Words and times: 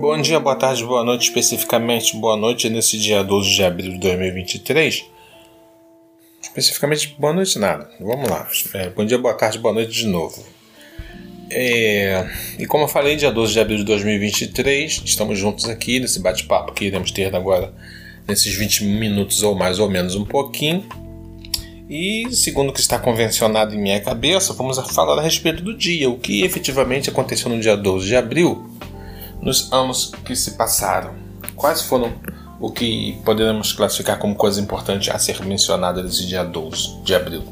Bom 0.00 0.18
dia, 0.22 0.40
boa 0.40 0.56
tarde, 0.56 0.82
boa 0.82 1.04
noite, 1.04 1.24
especificamente 1.24 2.16
boa 2.16 2.38
noite 2.38 2.70
nesse 2.70 2.96
dia 2.96 3.22
12 3.22 3.50
de 3.50 3.62
abril 3.62 3.92
de 3.92 3.98
2023. 3.98 5.04
Especificamente 6.40 7.14
boa 7.18 7.34
noite 7.34 7.58
nada, 7.58 7.90
vamos 8.00 8.30
lá. 8.30 8.48
É, 8.72 8.88
bom 8.88 9.04
dia, 9.04 9.18
boa 9.18 9.34
tarde, 9.34 9.58
boa 9.58 9.74
noite 9.74 9.92
de 9.92 10.06
novo. 10.06 10.42
É, 11.50 12.26
e 12.58 12.64
como 12.64 12.84
eu 12.84 12.88
falei, 12.88 13.16
dia 13.16 13.30
12 13.30 13.52
de 13.52 13.60
abril 13.60 13.76
de 13.76 13.84
2023, 13.84 15.02
estamos 15.04 15.38
juntos 15.38 15.68
aqui 15.68 16.00
nesse 16.00 16.18
bate-papo 16.18 16.72
que 16.72 16.86
iremos 16.86 17.10
ter 17.10 17.36
agora 17.36 17.74
nesses 18.26 18.54
20 18.54 18.84
minutos 18.84 19.42
ou 19.42 19.54
mais 19.54 19.78
ou 19.78 19.90
menos 19.90 20.14
um 20.14 20.24
pouquinho. 20.24 20.88
E 21.88 22.34
segundo 22.34 22.70
o 22.70 22.72
que 22.72 22.80
está 22.80 22.98
convencionado 22.98 23.72
em 23.72 23.78
minha 23.78 24.00
cabeça, 24.00 24.52
vamos 24.52 24.76
falar 24.92 25.20
a 25.20 25.22
respeito 25.22 25.62
do 25.62 25.72
dia, 25.72 26.10
o 26.10 26.18
que 26.18 26.42
efetivamente 26.42 27.08
aconteceu 27.08 27.48
no 27.48 27.60
dia 27.60 27.76
12 27.76 28.06
de 28.06 28.16
abril, 28.16 28.68
nos 29.40 29.72
anos 29.72 30.10
que 30.24 30.34
se 30.34 30.52
passaram. 30.52 31.14
Quais 31.54 31.82
foram 31.82 32.12
o 32.58 32.72
que 32.72 33.16
poderemos 33.24 33.72
classificar 33.72 34.18
como 34.18 34.34
coisa 34.34 34.60
importante 34.60 35.12
a 35.12 35.18
ser 35.18 35.40
mencionada 35.44 36.02
nesse 36.02 36.26
dia 36.26 36.42
12 36.42 37.02
de 37.04 37.14
abril? 37.14 37.44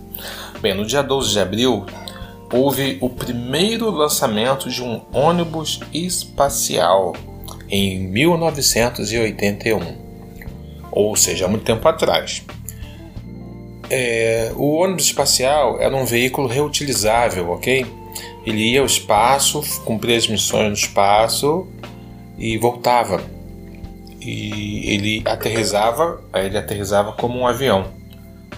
Bem, 0.60 0.74
no 0.74 0.84
dia 0.84 1.02
12 1.02 1.30
de 1.30 1.38
abril 1.38 1.86
houve 2.52 2.98
o 3.00 3.08
primeiro 3.08 3.88
lançamento 3.88 4.68
de 4.68 4.82
um 4.82 5.00
ônibus 5.12 5.78
espacial 5.92 7.14
em 7.68 8.00
1981, 8.08 9.78
ou 10.90 11.14
seja, 11.14 11.44
há 11.44 11.48
muito 11.48 11.64
tempo 11.64 11.86
atrás. 11.86 12.42
É, 13.96 14.50
o 14.56 14.74
ônibus 14.74 15.04
espacial 15.04 15.80
era 15.80 15.94
um 15.94 16.04
veículo 16.04 16.48
reutilizável, 16.48 17.50
ok? 17.50 17.86
Ele 18.44 18.72
ia 18.72 18.80
ao 18.80 18.86
espaço, 18.86 19.62
cumpria 19.84 20.16
as 20.16 20.26
missões 20.26 20.66
no 20.66 20.74
espaço 20.74 21.68
e 22.36 22.58
voltava. 22.58 23.22
E 24.20 24.90
ele 24.92 25.22
aterrizava, 25.24 26.20
ele 26.34 26.58
aterrizava 26.58 27.12
como 27.12 27.38
um 27.38 27.46
avião, 27.46 27.86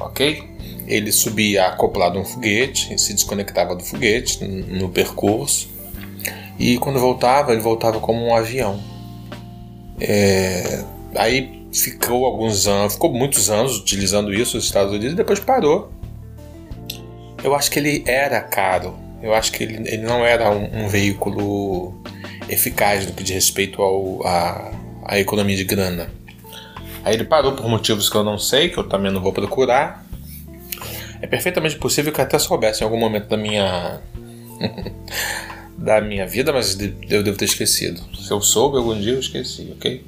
ok? 0.01 0.43
Ele 0.87 1.12
subia 1.12 1.67
acoplado 1.67 2.19
a 2.19 2.23
um 2.23 2.25
foguete, 2.25 2.98
se 2.98 3.12
desconectava 3.12 3.77
do 3.77 3.84
foguete 3.84 4.43
no 4.43 4.89
percurso 4.89 5.69
e 6.59 6.78
quando 6.78 6.98
voltava 6.98 7.53
ele 7.53 7.61
voltava 7.61 8.00
como 8.00 8.25
um 8.25 8.34
avião. 8.34 8.81
É, 10.00 10.83
aí 11.15 11.66
ficou 11.83 12.25
alguns 12.25 12.67
anos, 12.67 12.95
ficou 12.95 13.13
muitos 13.13 13.51
anos 13.51 13.79
utilizando 13.79 14.33
isso 14.33 14.57
nos 14.57 14.65
Estados 14.65 14.93
Unidos 14.93 15.13
e 15.13 15.17
depois 15.17 15.41
parou. 15.41 15.93
Eu 17.43 17.55
acho 17.55 17.71
que 17.71 17.79
ele 17.79 18.03
era 18.07 18.41
caro. 18.41 18.97
Eu 19.23 19.35
acho 19.35 19.53
que 19.53 19.63
ele, 19.63 19.89
ele 19.89 20.03
não 20.03 20.25
era 20.25 20.51
um, 20.51 20.85
um 20.85 20.89
veículo 20.89 21.95
eficaz 22.49 23.07
no 23.07 23.13
que 23.13 23.23
diz 23.23 23.35
respeito 23.35 23.83
ao, 23.83 24.27
a, 24.27 24.73
a 25.05 25.19
economia 25.19 25.57
de 25.57 25.65
grana. 25.65 26.11
Aí 27.05 27.15
ele 27.15 27.25
parou 27.25 27.53
por 27.53 27.69
motivos 27.69 28.09
que 28.09 28.17
eu 28.17 28.25
não 28.25 28.39
sei, 28.39 28.69
que 28.69 28.79
eu 28.79 28.85
também 28.85 29.13
não 29.13 29.21
vou 29.21 29.33
procurar. 29.33 30.05
É 31.21 31.27
perfeitamente 31.27 31.77
possível 31.77 32.13
que 32.13 32.21
eu 32.21 32.25
até 32.25 32.39
soubesse 32.39 32.83
em 32.83 32.85
algum 32.85 32.99
momento 32.99 33.29
da 33.29 33.37
minha 33.37 34.01
da 35.79 36.01
minha 36.01 36.27
vida, 36.27 36.53
mas 36.53 36.79
eu 37.09 37.23
devo 37.23 37.37
ter 37.37 37.45
esquecido. 37.45 38.03
Se 38.17 38.31
eu 38.31 38.41
soube 38.41 38.77
algum 38.77 38.99
dia, 38.99 39.13
eu 39.13 39.21
esqueci, 39.21 39.73
ok? 39.77 40.05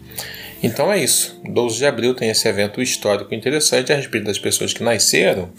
Então 0.62 0.92
é 0.92 1.02
isso. 1.02 1.40
12 1.44 1.78
de 1.78 1.86
abril 1.86 2.14
tem 2.14 2.30
esse 2.30 2.48
evento 2.48 2.82
histórico 2.82 3.34
interessante 3.34 3.92
a 3.92 3.96
respeito 3.96 4.24
das 4.24 4.38
pessoas 4.38 4.72
que 4.72 4.82
nasceram. 4.82 5.50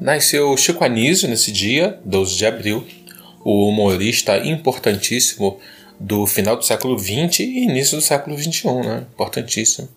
Nasceu 0.00 0.56
Chico 0.56 0.84
Anísio 0.84 1.28
nesse 1.28 1.50
dia, 1.50 1.98
12 2.04 2.36
de 2.36 2.46
abril, 2.46 2.86
o 3.42 3.68
humorista 3.68 4.36
importantíssimo 4.38 5.58
do 5.98 6.26
final 6.26 6.56
do 6.56 6.64
século 6.64 6.98
XX 6.98 7.40
e 7.40 7.64
início 7.64 7.96
do 7.96 8.02
século 8.02 8.36
XXI, 8.36 8.68
né? 8.84 9.06
Importantíssimo. 9.12 9.88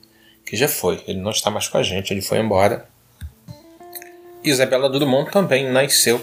Que 0.46 0.56
já 0.56 0.68
foi. 0.68 1.04
Ele 1.08 1.20
não 1.20 1.32
está 1.32 1.52
mais 1.52 1.68
com 1.68 1.78
a 1.78 1.84
gente, 1.84 2.12
ele 2.12 2.22
foi 2.22 2.40
embora. 2.40 2.88
Isabela 4.44 4.90
Drummond 4.90 5.30
também 5.32 5.70
nasceu 5.70 6.22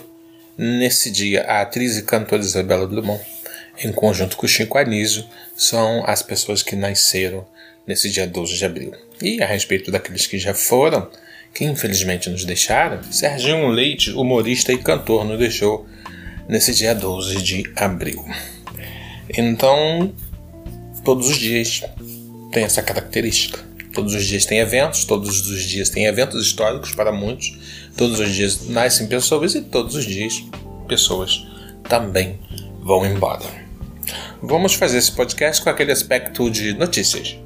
nesse 0.57 1.11
dia. 1.11 1.43
A 1.43 1.61
atriz 1.61 1.97
e 1.97 2.03
cantora 2.03 2.41
Isabela 2.41 2.87
Drummond, 2.87 3.21
em 3.85 3.93
conjunto 3.93 4.37
com 4.37 4.47
Chico 4.47 4.79
Anísio, 4.79 5.27
são 5.57 6.05
as 6.07 6.23
pessoas 6.23 6.63
que 6.63 6.77
nasceram 6.77 7.47
nesse 7.87 8.11
dia 8.11 8.27
12 8.27 8.57
de 8.57 8.65
abril. 8.65 8.93
E 9.23 9.43
a 9.43 9.47
respeito 9.47 9.91
daqueles 9.91 10.27
que 10.27 10.39
já 10.39 10.53
foram, 10.53 11.09
que 11.55 11.65
infelizmente 11.65 12.29
nos 12.29 12.45
deixaram, 12.45 13.03
Serginho 13.11 13.69
Leite, 13.69 14.11
humorista 14.11 14.73
e 14.73 14.79
cantor, 14.79 15.25
nos 15.25 15.39
deixou 15.39 15.87
nesse 16.49 16.75
dia 16.75 16.95
12 16.95 17.43
de 17.43 17.73
abril. 17.75 18.25
Então, 19.37 20.13
todos 21.03 21.29
os 21.29 21.39
dias 21.39 21.83
tem 22.53 22.65
essa 22.65 22.83
característica. 22.83 23.65
Todos 23.95 24.15
os 24.15 24.27
dias 24.27 24.45
tem 24.45 24.59
eventos, 24.59 25.07
todos 25.07 25.49
os 25.49 25.63
dias 25.63 25.89
tem 25.89 26.05
eventos 26.05 26.47
históricos 26.47 26.95
para 26.95 27.11
muitos, 27.11 27.57
todos 27.97 28.21
os 28.21 28.35
dias 28.35 28.69
nascem 28.69 29.07
pessoas 29.07 29.55
e 29.55 29.63
todos 29.63 29.95
os 29.95 30.05
dias 30.05 30.45
pessoas 30.87 31.47
também 31.89 32.39
vão 32.83 33.07
embora. 33.07 33.66
Vamos 34.43 34.75
fazer 34.75 34.99
esse 34.99 35.11
podcast 35.13 35.63
com 35.63 35.71
aquele 35.71 35.93
aspecto 35.93 36.51
de 36.51 36.75
notícias, 36.75 37.39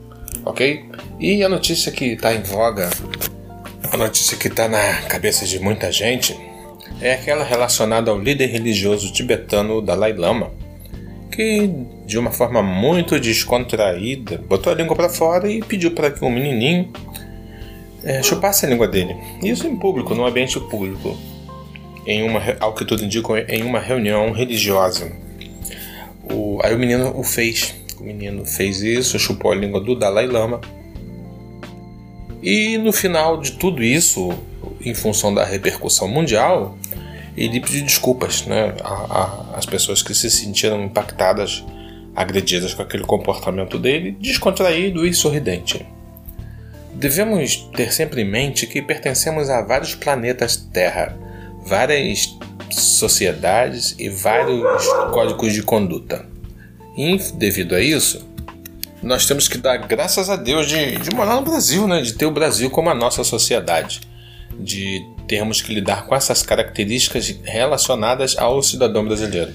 ok? 0.45 0.85
E 1.21 1.43
a 1.43 1.49
notícia 1.49 1.93
que 1.93 2.07
está 2.07 2.35
em 2.35 2.43
voga, 2.43 2.91
a 3.93 3.97
notícia 3.97 4.37
que 4.37 4.49
está 4.49 4.69
na 4.69 5.03
cabeça 5.03 5.47
de 5.47 5.61
muita 5.61 5.93
gente, 5.93 6.37
é 7.01 7.15
aquela 7.15 7.45
relacionada 7.45 8.11
ao 8.11 8.19
líder 8.19 8.47
religioso 8.47 9.13
tibetano 9.13 9.81
Dalai 9.81 10.13
Lama, 10.13 10.51
que 11.31 11.71
de 12.05 12.19
uma 12.19 12.33
forma 12.33 12.61
muito 12.61 13.19
descontraída 13.21 14.39
botou 14.39 14.73
a 14.73 14.77
língua 14.77 14.97
para 14.97 15.09
fora 15.09 15.49
e 15.49 15.63
pediu 15.63 15.93
para 15.93 16.11
que 16.11 16.25
um 16.25 16.31
menininho 16.31 16.93
é, 18.03 18.21
chupasse 18.21 18.67
a 18.67 18.69
língua 18.69 18.89
dele. 18.89 19.17
Isso 19.43 19.67
em 19.67 19.77
público, 19.77 20.13
num 20.13 20.27
ambiente 20.27 20.59
público, 20.59 21.17
em 22.05 22.23
uma, 22.23 22.41
ao 22.59 22.75
que 22.75 22.85
tudo 22.85 23.05
indica, 23.05 23.39
em 23.49 23.63
uma 23.63 23.79
reunião 23.79 24.33
religiosa. 24.33 25.30
O, 26.33 26.61
aí 26.63 26.75
o 26.75 26.79
menino 26.79 27.13
o 27.19 27.23
fez. 27.23 27.75
O 27.99 28.05
menino 28.05 28.45
fez 28.45 28.81
isso, 28.81 29.19
chupou 29.19 29.53
a 29.53 29.55
língua 29.55 29.81
do 29.81 29.95
Dalai 29.95 30.27
Lama. 30.27 30.61
E 32.43 32.79
no 32.79 32.93
final 32.93 33.39
de 33.39 33.53
tudo 33.53 33.83
isso, 33.83 34.31
em 34.83 34.95
função 34.95 35.35
da 35.35 35.45
repercussão 35.45 36.09
mundial, 36.09 36.79
ele 37.37 37.61
pediu 37.61 37.85
desculpas 37.85 38.47
né, 38.47 38.75
às 39.55 39.67
pessoas 39.67 40.03
que 40.03 40.15
se 40.15 40.31
sentiram 40.31 40.83
impactadas, 40.83 41.65
agredidas 42.15 42.75
com 42.75 42.83
aquele 42.83 43.05
comportamento 43.05 43.79
dele, 43.79 44.17
descontraído 44.19 45.07
e 45.07 45.13
sorridente. 45.13 45.87
Devemos 46.95 47.57
ter 47.75 47.93
sempre 47.93 48.23
em 48.23 48.31
mente 48.31 48.67
que 48.67 48.83
pertencemos 48.83 49.49
a 49.49 49.63
vários 49.63 49.95
planetas 49.95 50.57
Terra, 50.57 51.17
várias 51.65 52.37
sociedades 52.71 53.95
e 53.99 54.09
vários 54.09 54.87
códigos 55.13 55.53
de 55.53 55.63
conduta. 55.63 56.27
E 56.97 57.17
devido 57.35 57.75
a 57.75 57.81
isso, 57.81 58.27
nós 59.03 59.27
temos 59.27 59.49
que 59.49 59.59
dar 59.59 59.77
graças 59.79 60.29
a 60.29 60.37
Deus 60.37 60.69
de, 60.69 60.97
de 60.97 61.15
morar 61.15 61.37
no 61.37 61.43
Brasil, 61.43 61.87
né? 61.87 62.03
de 62.03 62.13
ter 62.13 62.27
o 62.27 62.31
Brasil 62.31 62.71
como 62.71 62.91
a 62.91 62.95
nossa 62.95 63.25
sociedade 63.25 64.01
de 64.59 65.07
termos 65.27 65.63
que 65.63 65.73
lidar 65.73 66.07
com 66.07 66.15
essas 66.15 66.43
características 66.43 67.29
relacionadas 67.45 68.37
ao 68.37 68.63
cidadão 68.63 69.05
brasileiro. 69.05 69.53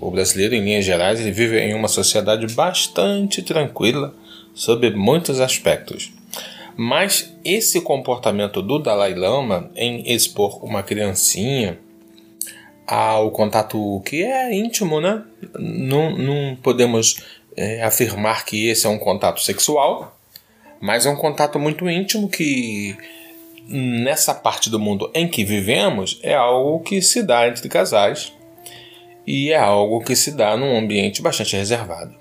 O 0.00 0.10
brasileiro, 0.10 0.54
em 0.54 0.62
linhas 0.62 0.84
gerais, 0.84 1.20
ele 1.20 1.30
vive 1.30 1.58
em 1.58 1.72
uma 1.72 1.88
sociedade 1.88 2.46
bastante 2.52 3.40
tranquila 3.40 4.14
sob 4.52 4.90
muitos 4.90 5.40
aspectos. 5.40 6.12
Mas 6.76 7.32
esse 7.44 7.80
comportamento 7.80 8.60
do 8.60 8.78
Dalai 8.78 9.14
Lama 9.14 9.70
em 9.76 10.12
expor 10.12 10.64
uma 10.64 10.82
criancinha 10.82 11.78
ao 12.86 13.30
contato 13.30 14.02
que 14.04 14.22
é 14.22 14.54
íntimo, 14.54 15.00
né? 15.00 15.22
Não, 15.58 16.10
não 16.16 16.56
podemos 16.56 17.22
é, 17.56 17.82
afirmar 17.82 18.44
que 18.44 18.68
esse 18.68 18.86
é 18.86 18.90
um 18.90 18.98
contato 18.98 19.40
sexual, 19.40 20.18
mas 20.80 21.06
é 21.06 21.10
um 21.10 21.16
contato 21.16 21.58
muito 21.58 21.88
íntimo 21.88 22.28
que 22.28 22.96
nessa 23.66 24.34
parte 24.34 24.68
do 24.68 24.78
mundo 24.78 25.10
em 25.14 25.26
que 25.26 25.44
vivemos 25.44 26.20
é 26.22 26.34
algo 26.34 26.80
que 26.80 27.00
se 27.00 27.22
dá 27.22 27.48
entre 27.48 27.68
casais 27.68 28.32
e 29.26 29.50
é 29.50 29.56
algo 29.56 30.04
que 30.04 30.14
se 30.14 30.32
dá 30.32 30.56
num 30.56 30.76
ambiente 30.76 31.22
bastante 31.22 31.56
reservado. 31.56 32.14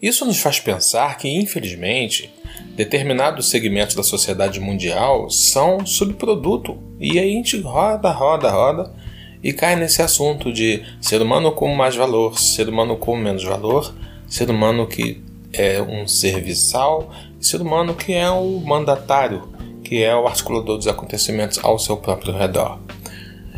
Isso 0.00 0.24
nos 0.24 0.38
faz 0.38 0.60
pensar 0.60 1.18
que, 1.18 1.28
infelizmente, 1.28 2.32
determinados 2.76 3.50
segmentos 3.50 3.96
da 3.96 4.04
sociedade 4.04 4.60
mundial 4.60 5.28
são 5.28 5.84
subproduto 5.84 6.78
e 7.00 7.18
aí 7.18 7.30
a 7.30 7.32
gente 7.32 7.60
roda, 7.60 8.12
roda, 8.12 8.48
roda 8.48 8.94
e 9.42 9.52
cai 9.52 9.76
nesse 9.76 10.02
assunto 10.02 10.52
de 10.52 10.82
ser 11.00 11.22
humano 11.22 11.52
com 11.52 11.74
mais 11.74 11.94
valor, 11.94 12.38
ser 12.38 12.68
humano 12.68 12.96
com 12.96 13.16
menos 13.16 13.44
valor, 13.44 13.94
ser 14.26 14.50
humano 14.50 14.86
que 14.86 15.22
é 15.52 15.80
um 15.80 16.06
serviçal, 16.06 17.10
ser 17.40 17.60
humano 17.60 17.94
que 17.94 18.12
é 18.12 18.30
o 18.30 18.60
mandatário 18.60 19.56
que 19.88 20.02
é 20.02 20.14
o 20.14 20.26
articulador 20.26 20.76
dos 20.76 20.86
acontecimentos 20.86 21.58
ao 21.62 21.78
seu 21.78 21.96
próprio 21.96 22.36
redor. 22.36 22.78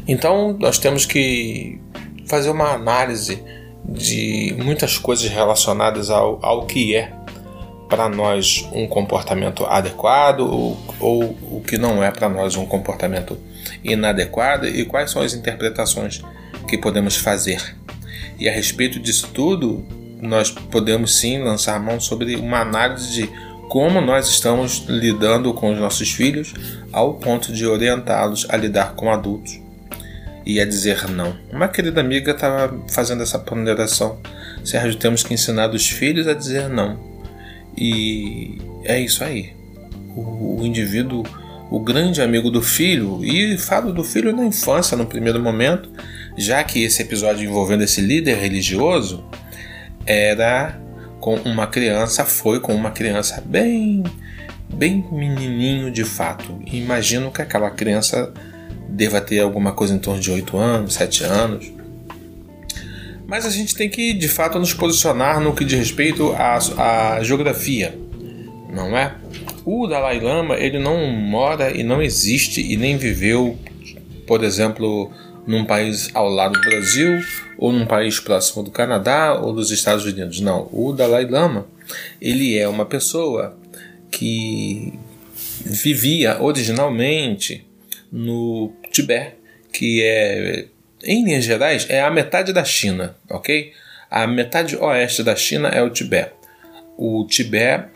Então 0.06 0.56
nós 0.60 0.78
temos 0.78 1.04
que 1.04 1.80
fazer 2.24 2.50
uma 2.50 2.72
análise 2.72 3.42
de 3.84 4.54
muitas 4.62 4.96
coisas 4.96 5.28
relacionadas 5.28 6.08
ao, 6.08 6.38
ao 6.40 6.66
que 6.66 6.94
é 6.94 7.12
para 7.88 8.08
nós 8.08 8.64
um 8.72 8.86
comportamento 8.86 9.66
adequado 9.66 10.40
ou, 10.40 10.78
ou 11.00 11.24
o 11.24 11.62
que 11.66 11.76
não 11.76 12.00
é 12.00 12.12
para 12.12 12.28
nós 12.28 12.54
um 12.54 12.64
comportamento 12.64 13.36
inadequado 13.84 14.66
e 14.66 14.84
quais 14.84 15.10
são 15.10 15.22
as 15.22 15.34
interpretações 15.34 16.22
que 16.68 16.78
podemos 16.78 17.16
fazer. 17.16 17.76
E 18.38 18.48
a 18.48 18.52
respeito 18.52 18.98
disso 18.98 19.28
tudo, 19.32 19.84
nós 20.20 20.50
podemos 20.50 21.18
sim 21.18 21.42
lançar 21.42 21.78
mão 21.80 22.00
sobre 22.00 22.36
uma 22.36 22.60
análise 22.60 23.12
de 23.12 23.30
como 23.68 24.00
nós 24.00 24.28
estamos 24.28 24.84
lidando 24.88 25.54
com 25.54 25.72
os 25.72 25.78
nossos 25.78 26.10
filhos 26.10 26.52
ao 26.92 27.14
ponto 27.14 27.52
de 27.52 27.64
orientá-los 27.66 28.46
a 28.50 28.56
lidar 28.56 28.94
com 28.94 29.12
adultos 29.12 29.60
e 30.44 30.60
a 30.60 30.64
dizer 30.64 31.08
não. 31.08 31.36
Uma 31.52 31.68
querida 31.68 32.00
amiga 32.00 32.32
estava 32.32 32.76
fazendo 32.88 33.22
essa 33.22 33.38
ponderação. 33.38 34.18
Sérgio, 34.64 34.98
temos 34.98 35.22
que 35.22 35.34
ensinar 35.34 35.70
os 35.70 35.88
filhos 35.88 36.26
a 36.26 36.34
dizer 36.34 36.68
não. 36.68 36.98
E 37.76 38.58
é 38.84 38.98
isso 38.98 39.22
aí. 39.22 39.54
O 40.16 40.60
indivíduo, 40.64 41.22
o 41.70 41.78
grande 41.78 42.20
amigo 42.20 42.50
do 42.50 42.60
filho, 42.60 43.24
e 43.24 43.56
falo 43.56 43.92
do 43.92 44.02
filho 44.02 44.34
na 44.34 44.44
infância, 44.44 44.96
no 44.96 45.06
primeiro 45.06 45.40
momento, 45.40 45.88
já 46.36 46.62
que 46.64 46.82
esse 46.82 47.00
episódio 47.00 47.48
envolvendo 47.48 47.84
esse 47.84 48.00
líder 48.00 48.36
religioso 48.38 49.24
era 50.04 50.80
com 51.20 51.36
uma 51.36 51.66
criança, 51.68 52.24
foi 52.24 52.58
com 52.58 52.74
uma 52.74 52.90
criança 52.90 53.42
bem, 53.46 54.02
bem 54.72 55.06
menininho 55.12 55.92
de 55.92 56.04
fato. 56.04 56.58
Imagino 56.66 57.30
que 57.30 57.40
aquela 57.40 57.70
criança 57.70 58.32
deva 58.88 59.20
ter 59.20 59.38
alguma 59.38 59.72
coisa 59.72 59.94
em 59.94 59.98
torno 59.98 60.20
de 60.20 60.30
8 60.30 60.56
anos, 60.56 60.94
7 60.94 61.24
anos. 61.24 61.72
Mas 63.28 63.46
a 63.46 63.50
gente 63.50 63.76
tem 63.76 63.88
que 63.88 64.12
de 64.12 64.28
fato 64.28 64.58
nos 64.58 64.74
posicionar 64.74 65.40
no 65.40 65.54
que 65.54 65.64
diz 65.64 65.78
respeito 65.78 66.32
à, 66.32 66.58
à 67.16 67.22
geografia, 67.22 67.96
não 68.72 68.96
é? 68.98 69.14
O 69.64 69.86
Dalai 69.86 70.20
Lama 70.20 70.56
ele 70.56 70.78
não 70.78 71.06
mora 71.06 71.70
e 71.70 71.82
não 71.82 72.02
existe 72.02 72.60
e 72.60 72.76
nem 72.76 72.96
viveu, 72.96 73.58
por 74.26 74.42
exemplo, 74.42 75.10
num 75.46 75.64
país 75.64 76.10
ao 76.14 76.28
lado 76.28 76.52
do 76.52 76.60
Brasil 76.60 77.20
ou 77.58 77.72
num 77.72 77.86
país 77.86 78.18
próximo 78.18 78.62
do 78.62 78.70
Canadá 78.70 79.34
ou 79.34 79.52
dos 79.52 79.70
Estados 79.70 80.04
Unidos. 80.04 80.40
Não, 80.40 80.68
o 80.72 80.92
Dalai 80.92 81.26
Lama 81.26 81.66
ele 82.20 82.58
é 82.58 82.68
uma 82.68 82.86
pessoa 82.86 83.56
que 84.10 84.92
vivia 85.64 86.40
originalmente 86.42 87.66
no 88.10 88.72
Tibete, 88.90 89.36
que 89.72 90.02
é, 90.02 90.66
em 91.04 91.24
linhas 91.24 91.44
gerais, 91.44 91.86
é 91.88 92.00
a 92.00 92.10
metade 92.10 92.52
da 92.52 92.64
China, 92.64 93.16
ok? 93.28 93.72
A 94.10 94.26
metade 94.26 94.76
oeste 94.76 95.22
da 95.22 95.36
China 95.36 95.68
é 95.68 95.82
o 95.82 95.90
Tibete. 95.90 96.32
O 96.96 97.24
Tibete, 97.26 97.88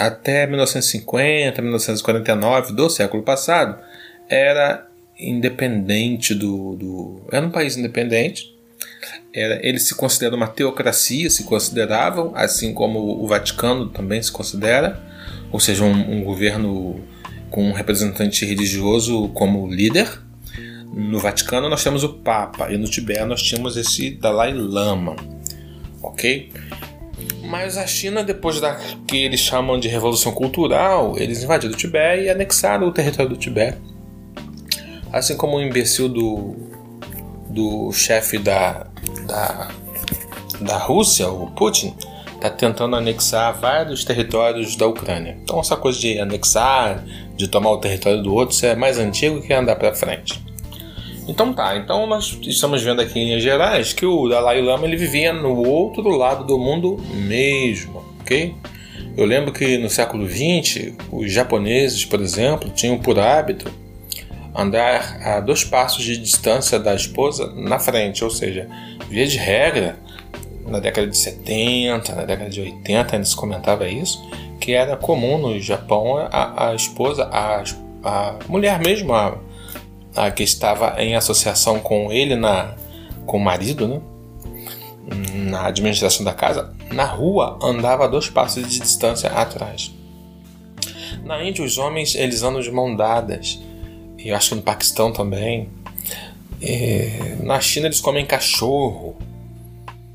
até 0.00 0.46
1950, 0.46 1.60
1949 1.60 2.72
do 2.72 2.88
século 2.88 3.22
passado, 3.22 3.78
era 4.30 4.88
independente 5.18 6.34
do, 6.34 6.74
do 6.74 7.22
era 7.30 7.44
um 7.44 7.50
país 7.50 7.76
independente. 7.76 8.56
Era, 9.32 9.60
ele 9.62 9.78
se 9.78 9.94
considera 9.94 10.34
uma 10.34 10.48
teocracia, 10.48 11.28
se 11.28 11.44
consideravam, 11.44 12.32
assim 12.34 12.72
como 12.72 13.22
o 13.22 13.26
Vaticano 13.26 13.90
também 13.90 14.22
se 14.22 14.32
considera, 14.32 14.98
ou 15.52 15.60
seja, 15.60 15.84
um, 15.84 16.20
um 16.20 16.24
governo 16.24 17.04
com 17.50 17.68
um 17.68 17.72
representante 17.72 18.46
religioso 18.46 19.28
como 19.34 19.70
líder. 19.70 20.08
No 20.94 21.18
Vaticano 21.18 21.68
nós 21.68 21.84
temos 21.84 22.02
o 22.02 22.14
Papa 22.14 22.72
e 22.72 22.78
no 22.78 22.88
Tibete 22.88 23.24
nós 23.24 23.42
tínhamos 23.42 23.76
esse 23.76 24.12
Dalai 24.12 24.54
Lama, 24.54 25.14
ok? 26.02 26.50
Mas 27.42 27.76
a 27.76 27.86
China, 27.86 28.22
depois 28.22 28.60
da 28.60 28.78
que 29.06 29.24
eles 29.24 29.40
chamam 29.40 29.78
de 29.78 29.88
Revolução 29.88 30.32
Cultural, 30.32 31.18
eles 31.18 31.42
invadiram 31.42 31.72
o 31.74 31.76
Tibete 31.76 32.24
e 32.24 32.30
anexaram 32.30 32.86
o 32.86 32.92
território 32.92 33.30
do 33.30 33.36
Tibete. 33.36 33.78
Assim 35.12 35.36
como 35.36 35.56
o 35.56 35.62
imbecil 35.62 36.08
do, 36.08 36.54
do 37.48 37.92
chefe 37.92 38.38
da, 38.38 38.86
da, 39.26 39.68
da 40.60 40.78
Rússia, 40.78 41.28
o 41.28 41.50
Putin, 41.50 41.94
está 42.36 42.48
tentando 42.48 42.96
anexar 42.96 43.58
vários 43.60 44.04
territórios 44.04 44.76
da 44.76 44.86
Ucrânia. 44.86 45.36
Então 45.42 45.60
essa 45.60 45.76
coisa 45.76 45.98
de 45.98 46.18
anexar, 46.18 47.04
de 47.36 47.48
tomar 47.48 47.70
o 47.70 47.78
território 47.78 48.22
do 48.22 48.34
outro, 48.34 48.54
isso 48.54 48.64
é 48.64 48.74
mais 48.74 48.98
antigo 48.98 49.42
que 49.42 49.52
andar 49.52 49.76
para 49.76 49.94
frente. 49.94 50.40
Então 51.30 51.52
tá, 51.52 51.76
então 51.76 52.08
nós 52.08 52.36
estamos 52.42 52.82
vendo 52.82 53.00
aqui 53.00 53.20
em 53.20 53.26
linhas 53.26 53.42
gerais 53.42 53.92
que 53.92 54.04
o 54.04 54.28
Dalai 54.28 54.60
Lama 54.60 54.84
ele 54.84 54.96
vivia 54.96 55.32
no 55.32 55.64
outro 55.64 56.08
lado 56.08 56.44
do 56.44 56.58
mundo 56.58 56.96
mesmo, 57.14 58.04
ok? 58.20 58.52
Eu 59.16 59.24
lembro 59.26 59.52
que 59.52 59.78
no 59.78 59.88
século 59.88 60.28
XX 60.28 60.92
os 61.12 61.30
japoneses, 61.30 62.04
por 62.04 62.20
exemplo, 62.20 62.68
tinham 62.70 62.98
por 62.98 63.16
hábito 63.16 63.70
andar 64.52 65.20
a 65.24 65.38
dois 65.38 65.62
passos 65.62 66.02
de 66.02 66.16
distância 66.16 66.80
da 66.80 66.96
esposa 66.96 67.54
na 67.54 67.78
frente, 67.78 68.24
ou 68.24 68.30
seja, 68.30 68.68
via 69.08 69.24
de 69.24 69.38
regra, 69.38 70.00
na 70.66 70.80
década 70.80 71.06
de 71.06 71.16
70, 71.16 72.12
na 72.12 72.24
década 72.24 72.50
de 72.50 72.60
80 72.60 73.14
ainda 73.14 73.24
se 73.24 73.36
comentava 73.36 73.86
isso, 73.86 74.20
que 74.58 74.72
era 74.72 74.96
comum 74.96 75.38
no 75.38 75.60
Japão 75.60 76.16
a, 76.28 76.70
a 76.70 76.74
esposa, 76.74 77.28
a, 77.30 77.62
a 78.02 78.36
mulher 78.48 78.80
mesmo, 78.80 79.14
a, 79.14 79.38
a 80.14 80.30
que 80.30 80.42
estava 80.42 81.00
em 81.02 81.14
associação 81.14 81.80
com 81.80 82.12
ele, 82.12 82.36
na, 82.36 82.74
com 83.26 83.36
o 83.36 83.40
marido, 83.40 83.86
né? 83.86 84.00
na 85.34 85.66
administração 85.66 86.24
da 86.24 86.32
casa, 86.32 86.74
na 86.92 87.04
rua 87.04 87.58
andava 87.62 88.04
a 88.04 88.08
dois 88.08 88.28
passos 88.28 88.68
de 88.68 88.78
distância 88.78 89.30
atrás. 89.30 89.92
Na 91.24 91.42
Índia, 91.42 91.64
os 91.64 91.78
homens 91.78 92.14
eles 92.14 92.42
andam 92.42 92.60
de 92.60 92.70
mão 92.70 92.94
dadas, 92.94 93.60
e 94.18 94.28
eu 94.28 94.36
acho 94.36 94.50
que 94.50 94.54
no 94.56 94.62
Paquistão 94.62 95.12
também. 95.12 95.68
É, 96.62 97.36
na 97.42 97.58
China, 97.58 97.86
eles 97.86 98.00
comem 98.00 98.26
cachorro, 98.26 99.16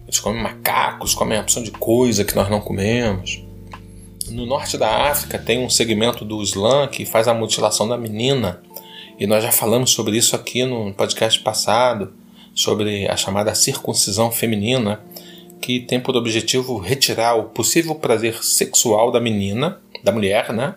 eles 0.04 0.20
comem 0.20 0.42
macacos, 0.42 1.16
comem 1.16 1.38
uma 1.38 1.44
opção 1.44 1.64
de 1.64 1.72
coisa 1.72 2.24
que 2.24 2.36
nós 2.36 2.50
não 2.50 2.62
comemos. 2.62 3.44
No 4.30 4.46
norte 4.46 4.78
da 4.78 5.10
África 5.10 5.40
tem 5.40 5.64
um 5.64 5.70
segmento 5.70 6.24
do 6.24 6.42
Islã 6.42 6.88
que 6.88 7.06
faz 7.06 7.28
a 7.28 7.34
mutilação 7.34 7.88
da 7.88 7.98
menina, 7.98 8.62
e 9.20 9.26
nós 9.26 9.44
já 9.44 9.52
falamos 9.52 9.92
sobre 9.92 10.18
isso 10.18 10.36
aqui 10.36 10.64
no 10.66 10.94
podcast 10.94 11.40
passado, 11.40 12.14
sobre 12.54 13.08
a 13.08 13.16
chamada 13.16 13.54
circuncisão 13.56 14.32
feminina, 14.32 15.04
que 15.62 15.80
tem 15.80 16.00
por 16.00 16.16
objetivo 16.16 16.78
retirar 16.78 17.36
o 17.36 17.46
possível 17.46 17.96
prazer 17.96 18.44
sexual 18.44 19.12
da 19.12 19.20
menina, 19.20 19.82
da 20.04 20.12
mulher, 20.12 20.54
né? 20.54 20.76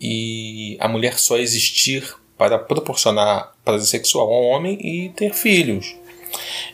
E 0.00 0.76
a 0.80 0.88
mulher 0.88 1.18
só 1.18 1.36
existir 1.36 2.14
para 2.36 2.58
proporcionar 2.58 3.54
prazer 3.64 3.86
sexual 3.86 4.26
ao 4.26 4.42
homem 4.42 4.78
e 4.80 5.10
ter 5.10 5.32
filhos. 5.32 5.94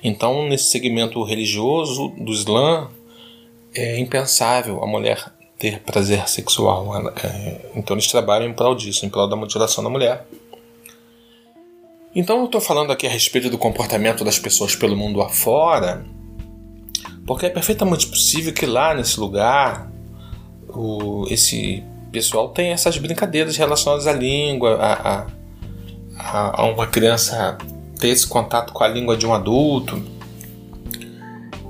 Então, 0.02 0.48
nesse 0.48 0.70
segmento 0.70 1.22
religioso 1.22 2.08
do 2.16 2.32
Islã, 2.32 2.88
é 3.74 3.98
impensável 3.98 4.82
a 4.82 4.86
mulher 4.86 5.32
ter 5.58 5.80
prazer 5.80 6.26
sexual. 6.28 6.90
É, 7.22 7.70
então 7.76 7.94
eles 7.94 8.06
trabalham 8.06 8.48
em 8.48 8.54
prol 8.54 8.74
disso, 8.74 9.04
em 9.04 9.10
prol 9.10 9.28
da 9.28 9.36
mutilação 9.36 9.84
da 9.84 9.90
mulher. 9.90 10.26
Então 12.14 12.40
eu 12.40 12.46
estou 12.46 12.60
falando 12.60 12.90
aqui 12.90 13.06
a 13.06 13.10
respeito 13.10 13.48
do 13.48 13.56
comportamento 13.56 14.24
das 14.24 14.38
pessoas 14.38 14.74
pelo 14.74 14.96
mundo 14.96 15.22
afora, 15.22 16.04
porque 17.26 17.46
é 17.46 17.50
perfeitamente 17.50 18.06
possível 18.06 18.52
que 18.52 18.66
lá 18.66 18.94
nesse 18.94 19.20
lugar 19.20 19.90
o, 20.68 21.26
esse 21.30 21.84
pessoal 22.10 22.48
tenha 22.48 22.72
essas 22.72 22.98
brincadeiras 22.98 23.56
relacionadas 23.56 24.06
à 24.06 24.12
língua, 24.12 24.76
a, 24.76 25.26
a, 26.18 26.62
a 26.62 26.64
uma 26.64 26.86
criança 26.86 27.56
ter 28.00 28.08
esse 28.08 28.26
contato 28.26 28.72
com 28.72 28.82
a 28.82 28.88
língua 28.88 29.16
de 29.16 29.26
um 29.26 29.32
adulto 29.32 30.02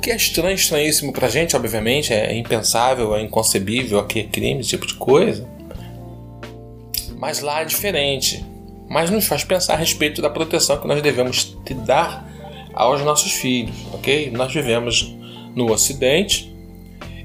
que 0.01 0.11
é 0.11 0.17
estranho, 0.17 0.55
estranhíssimo 0.55 1.13
pra 1.13 1.29
gente, 1.29 1.55
obviamente, 1.55 2.13
é 2.13 2.35
impensável, 2.35 3.15
é 3.15 3.23
inconcebível, 3.23 3.99
aqui 3.99 4.21
é 4.21 4.23
crime, 4.23 4.61
esse 4.61 4.71
tipo 4.71 4.87
de 4.87 4.95
coisa. 4.95 5.47
Mas 7.19 7.41
lá 7.41 7.61
é 7.61 7.67
diferente. 7.67 8.43
Mas 8.91 9.09
nos 9.09 9.27
faz 9.27 9.45
pensar 9.45 9.75
a 9.75 9.77
respeito 9.77 10.21
da 10.21 10.29
proteção 10.29 10.77
que 10.77 10.87
nós 10.87 11.01
devemos 11.01 11.57
dar 11.87 12.29
aos 12.75 13.03
nossos 13.03 13.33
filhos, 13.33 13.77
ok? 13.93 14.31
Nós 14.31 14.53
vivemos 14.53 15.15
no 15.55 15.71
Ocidente 15.71 16.53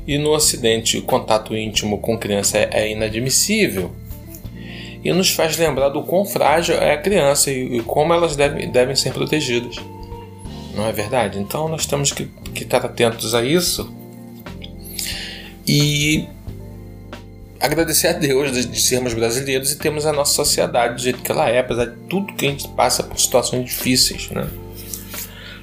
e 0.08 0.18
no 0.18 0.30
Ocidente 0.30 0.98
o 0.98 1.02
contato 1.02 1.56
íntimo 1.56 1.98
com 1.98 2.18
criança 2.18 2.60
é 2.60 2.92
inadmissível 2.92 3.92
e 5.04 5.12
nos 5.12 5.32
faz 5.32 5.58
lembrar 5.58 5.90
do 5.90 6.04
quão 6.04 6.24
frágil 6.24 6.76
é 6.76 6.94
a 6.94 7.02
criança 7.02 7.52
e, 7.52 7.82
como 7.82 8.14
elas 8.14 8.36
devem, 8.36 8.72
devem 8.72 8.96
ser 8.96 9.14
protegidas. 9.14 9.76
Não 10.76 10.88
é 10.88 10.92
verdade? 10.92 11.40
Então 11.40 11.68
nós 11.68 11.86
temos 11.86 12.12
que 12.12 12.30
que 12.56 12.64
estar 12.64 12.84
atentos 12.84 13.36
a 13.36 13.44
isso. 13.44 13.94
E 15.68 16.28
agradecer 17.66 18.08
a 18.08 18.14
Deus 18.14 18.52
de, 18.52 18.66
de, 18.66 18.80
sermos 18.80 19.14
brasileiros 19.14 19.72
e 19.72 19.78
termos 19.78 20.06
a 20.06 20.14
nossa 20.14 20.34
sociedade 20.34 20.96
do 20.96 21.02
jeito 21.02 21.22
que 21.22 21.32
ela 21.32 21.50
é, 21.50 21.60
apesar 21.60 21.86
de 21.86 21.96
tudo 22.08 22.34
que 22.34 22.46
a 22.46 22.50
gente 22.50 22.68
passa 22.70 23.04
por 23.04 23.20
situações 23.20 23.66
difíceis, 23.66 24.30
né? 24.30 24.48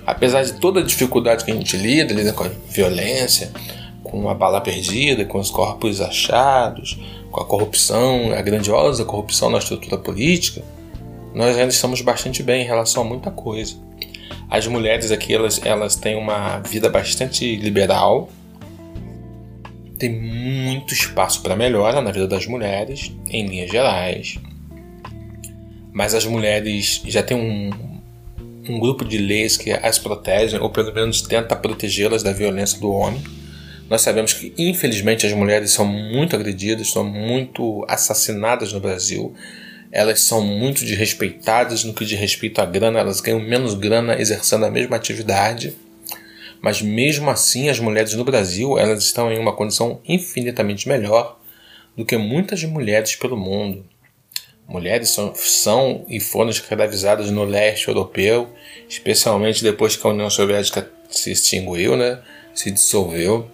Apesar 0.05 0.43
de 0.43 0.55
toda 0.55 0.81
a 0.81 0.83
dificuldade 0.83 1.45
que 1.45 1.53
a 1.53 1.55
gente 1.55 1.77
lida, 1.77 2.13
lida 2.13 2.33
com 2.33 2.43
a 2.45 2.51
violência, 2.69 3.53
com 4.03 4.29
a 4.29 4.35
bala 4.35 4.61
perdida, 4.61 5.25
com 5.25 5.39
os 5.39 5.49
corpos 5.49 6.01
achados, 6.01 6.99
com 7.31 7.41
a 7.41 7.45
corrupção, 7.45 8.33
a 8.33 8.43
grandiosa 8.43 9.05
corrupção 9.05 9.49
na 9.49 9.59
estrutura 9.59 9.97
política, 9.97 10.63
nós 11.33 11.57
ainda 11.57 11.71
estamos 11.71 12.01
bastante 12.01 12.43
bem 12.43 12.63
em 12.63 12.67
relação 12.67 13.05
a 13.05 13.07
muita 13.07 13.31
coisa. 13.31 13.77
As 14.51 14.67
mulheres 14.67 15.11
aqui 15.13 15.33
elas, 15.33 15.61
elas 15.65 15.95
têm 15.95 16.17
uma 16.17 16.59
vida 16.59 16.91
bastante 16.91 17.57
liberal, 17.57 18.29
tem 20.03 20.11
muito 20.11 20.93
espaço 20.93 21.41
para 21.43 21.55
melhora 21.55 22.01
na 22.01 22.11
vida 22.11 22.27
das 22.27 22.45
mulheres, 22.45 23.13
em 23.31 23.47
linhas 23.47 23.71
gerais. 23.71 24.37
Mas 25.93 26.13
as 26.13 26.25
mulheres 26.25 27.01
já 27.07 27.23
têm 27.23 27.37
um, 27.37 27.71
um 28.69 28.81
grupo 28.81 29.05
de 29.05 29.17
leis 29.17 29.57
que 29.57 29.71
as 29.71 30.01
protegem, 30.01 30.59
ou 30.59 30.71
pelo 30.71 30.93
menos 30.93 31.23
tenta 31.23 31.55
protegê-las 31.55 32.21
da 32.21 32.33
violência 32.33 32.81
do 32.81 32.91
homem. 32.91 33.23
Nós 33.89 34.03
sabemos 34.03 34.33
que, 34.33 34.53
infelizmente, 34.59 35.25
as 35.25 35.33
mulheres 35.33 35.71
são 35.71 35.87
muito 35.87 36.35
agredidas, 36.35 36.91
são 36.91 37.05
muito 37.05 37.85
assassinadas 37.87 38.73
no 38.73 38.81
Brasil. 38.81 39.33
Elas 39.93 40.23
são 40.23 40.43
muito 40.43 40.85
desrespeitadas 40.85 41.85
no 41.85 41.95
que 41.95 42.05
diz 42.05 42.19
respeito 42.19 42.61
à 42.61 42.67
grana, 42.67 42.99
elas 42.99 43.21
ganham 43.21 43.39
menos 43.39 43.75
grana 43.75 44.21
exercendo 44.21 44.65
a 44.65 44.71
mesma 44.71 44.97
atividade. 44.97 45.77
Mas 46.63 46.81
mesmo 46.81 47.29
assim, 47.29 47.69
as 47.69 47.81
mulheres 47.81 48.15
no 48.15 48.25
Brasil 48.25 48.79
elas 48.79 49.03
estão 49.03 49.31
em 49.31 49.39
uma 49.39 49.53
condição 49.53 50.01
infinitamente 50.07 50.89
melhor 50.89 51.39
do 51.97 52.05
que 52.05 52.17
muitas 52.17 52.63
mulheres 52.63 53.17
pelo 53.17 53.37
mundo. 53.37 53.85
Mulheres 54.67 55.11
são, 55.11 55.35
são 55.35 56.07
e 56.09 56.21
foram 56.21 56.49
escravizadas 56.49 57.31
no 57.31 57.45
leste 57.45 57.89
europeu, 57.89 58.49
especialmente 58.89 59.63
depois 59.63 59.97
que 59.97 60.07
a 60.07 60.11
União 60.11 60.31
Soviética 60.31 60.89
se 61.11 61.33
extinguiu, 61.33 61.97
né? 61.97 62.23
se 62.55 62.71
dissolveu. 62.71 63.51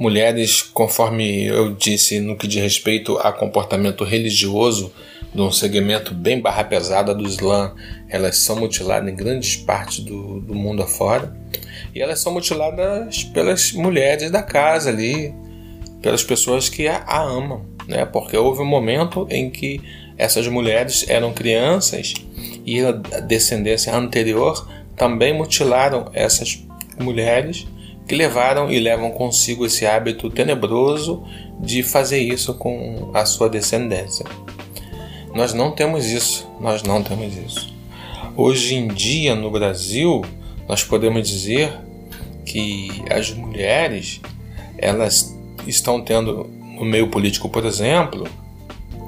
Mulheres, 0.00 0.62
conforme 0.62 1.44
eu 1.44 1.74
disse 1.74 2.20
no 2.20 2.34
que 2.34 2.48
diz 2.48 2.62
respeito 2.62 3.18
a 3.18 3.30
comportamento 3.30 4.02
religioso 4.02 4.90
de 5.34 5.42
um 5.42 5.52
segmento 5.52 6.14
bem 6.14 6.40
barra 6.40 6.64
pesada 6.64 7.14
do 7.14 7.22
Islã, 7.22 7.74
elas 8.08 8.38
são 8.38 8.56
mutiladas 8.56 9.12
em 9.12 9.14
grandes 9.14 9.56
partes 9.56 9.98
do, 9.98 10.40
do 10.40 10.54
mundo 10.54 10.82
afora. 10.82 11.36
E 11.94 12.00
elas 12.00 12.18
são 12.18 12.32
mutiladas 12.32 13.24
pelas 13.24 13.72
mulheres 13.72 14.30
da 14.30 14.42
casa 14.42 14.88
ali, 14.88 15.34
pelas 16.00 16.24
pessoas 16.24 16.70
que 16.70 16.88
a, 16.88 17.04
a 17.06 17.20
amam, 17.20 17.66
né? 17.86 18.06
Porque 18.06 18.34
houve 18.34 18.62
um 18.62 18.66
momento 18.66 19.26
em 19.28 19.50
que 19.50 19.82
essas 20.16 20.48
mulheres 20.48 21.04
eram 21.10 21.34
crianças 21.34 22.14
e 22.64 22.80
a 22.80 22.92
descendência 22.92 23.94
anterior 23.94 24.66
também 24.96 25.34
mutilaram 25.34 26.10
essas 26.14 26.66
mulheres 26.98 27.66
que 28.10 28.16
levaram 28.16 28.68
e 28.68 28.80
levam 28.80 29.12
consigo 29.12 29.64
esse 29.64 29.86
hábito 29.86 30.28
tenebroso 30.28 31.22
de 31.60 31.80
fazer 31.80 32.18
isso 32.18 32.54
com 32.54 33.08
a 33.14 33.24
sua 33.24 33.48
descendência. 33.48 34.26
Nós 35.32 35.54
não 35.54 35.70
temos 35.70 36.06
isso, 36.06 36.50
nós 36.60 36.82
não 36.82 37.04
temos 37.04 37.36
isso. 37.36 37.72
Hoje 38.36 38.74
em 38.74 38.88
dia 38.88 39.36
no 39.36 39.48
Brasil, 39.48 40.24
nós 40.66 40.82
podemos 40.82 41.28
dizer 41.28 41.72
que 42.44 42.88
as 43.08 43.30
mulheres 43.30 44.20
elas 44.76 45.32
estão 45.64 46.02
tendo 46.02 46.50
no 46.80 46.84
meio 46.84 47.06
político, 47.10 47.48
por 47.48 47.64
exemplo, 47.64 48.26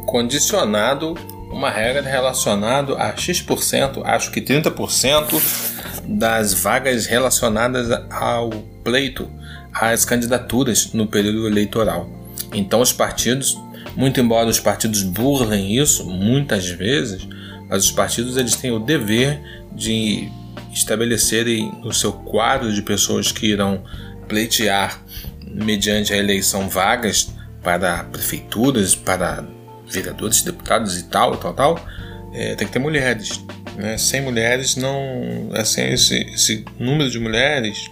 condicionado 0.07 1.15
uma 1.51 1.71
regra 1.71 2.03
relacionada 2.03 2.95
a 2.97 3.17
X%, 3.17 4.01
acho 4.05 4.31
que 4.31 4.41
30% 4.41 5.72
das 6.19 6.53
vagas 6.53 7.07
relacionadas 7.07 7.91
ao 8.11 8.51
pleito, 8.85 9.29
às 9.73 10.05
candidaturas 10.05 10.93
no 10.93 11.07
período 11.07 11.47
eleitoral. 11.47 12.09
Então 12.53 12.81
os 12.81 12.93
partidos, 12.93 13.59
muito 13.97 14.21
embora 14.21 14.49
os 14.49 14.61
partidos 14.61 15.03
burlem 15.03 15.77
isso 15.77 16.05
muitas 16.05 16.69
vezes, 16.69 17.27
mas 17.69 17.85
os 17.85 17.91
partidos 17.91 18.37
eles 18.37 18.57
têm 18.57 18.71
o 18.71 18.79
dever 18.79 19.41
de 19.73 20.29
estabelecerem 20.73 21.73
o 21.85 21.93
seu 21.93 22.13
quadro 22.13 22.73
de 22.73 22.83
pessoas 22.83 23.33
que 23.33 23.47
irão 23.47 23.83
pleitear 24.29 25.01
mediante 25.47 26.13
a 26.13 26.17
eleição 26.17 26.69
vagas 26.69 27.31
para 27.63 28.05
prefeituras, 28.05 28.95
para 28.95 29.45
vereadores, 29.89 30.43
deputados 30.43 30.99
e 30.99 31.05
tal, 31.05 31.37
tal, 31.37 31.55
tal, 31.55 31.87
é, 32.33 32.55
tem 32.55 32.67
que 32.67 32.73
ter 32.73 32.79
mulheres. 32.79 33.43
Né? 33.77 33.97
Sem 33.99 34.21
mulheres 34.21 34.77
não, 34.77 35.51
assim, 35.55 35.83
esse, 35.83 36.19
esse 36.35 36.65
número 36.79 37.11
de 37.11 37.19
mulheres 37.19 37.91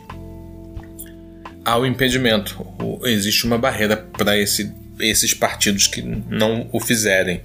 há 1.65 1.79
o 1.79 1.87
impedimento. 1.87 2.67
Existe 3.05 3.45
uma 3.47 3.59
barreira 3.59 3.97
para 3.97 4.37
esse, 4.39 4.73
esses 4.99 5.35
partidos 5.35 5.87
que 5.87 6.03
não 6.03 6.69
o 6.73 6.81
fizerem, 6.81 7.43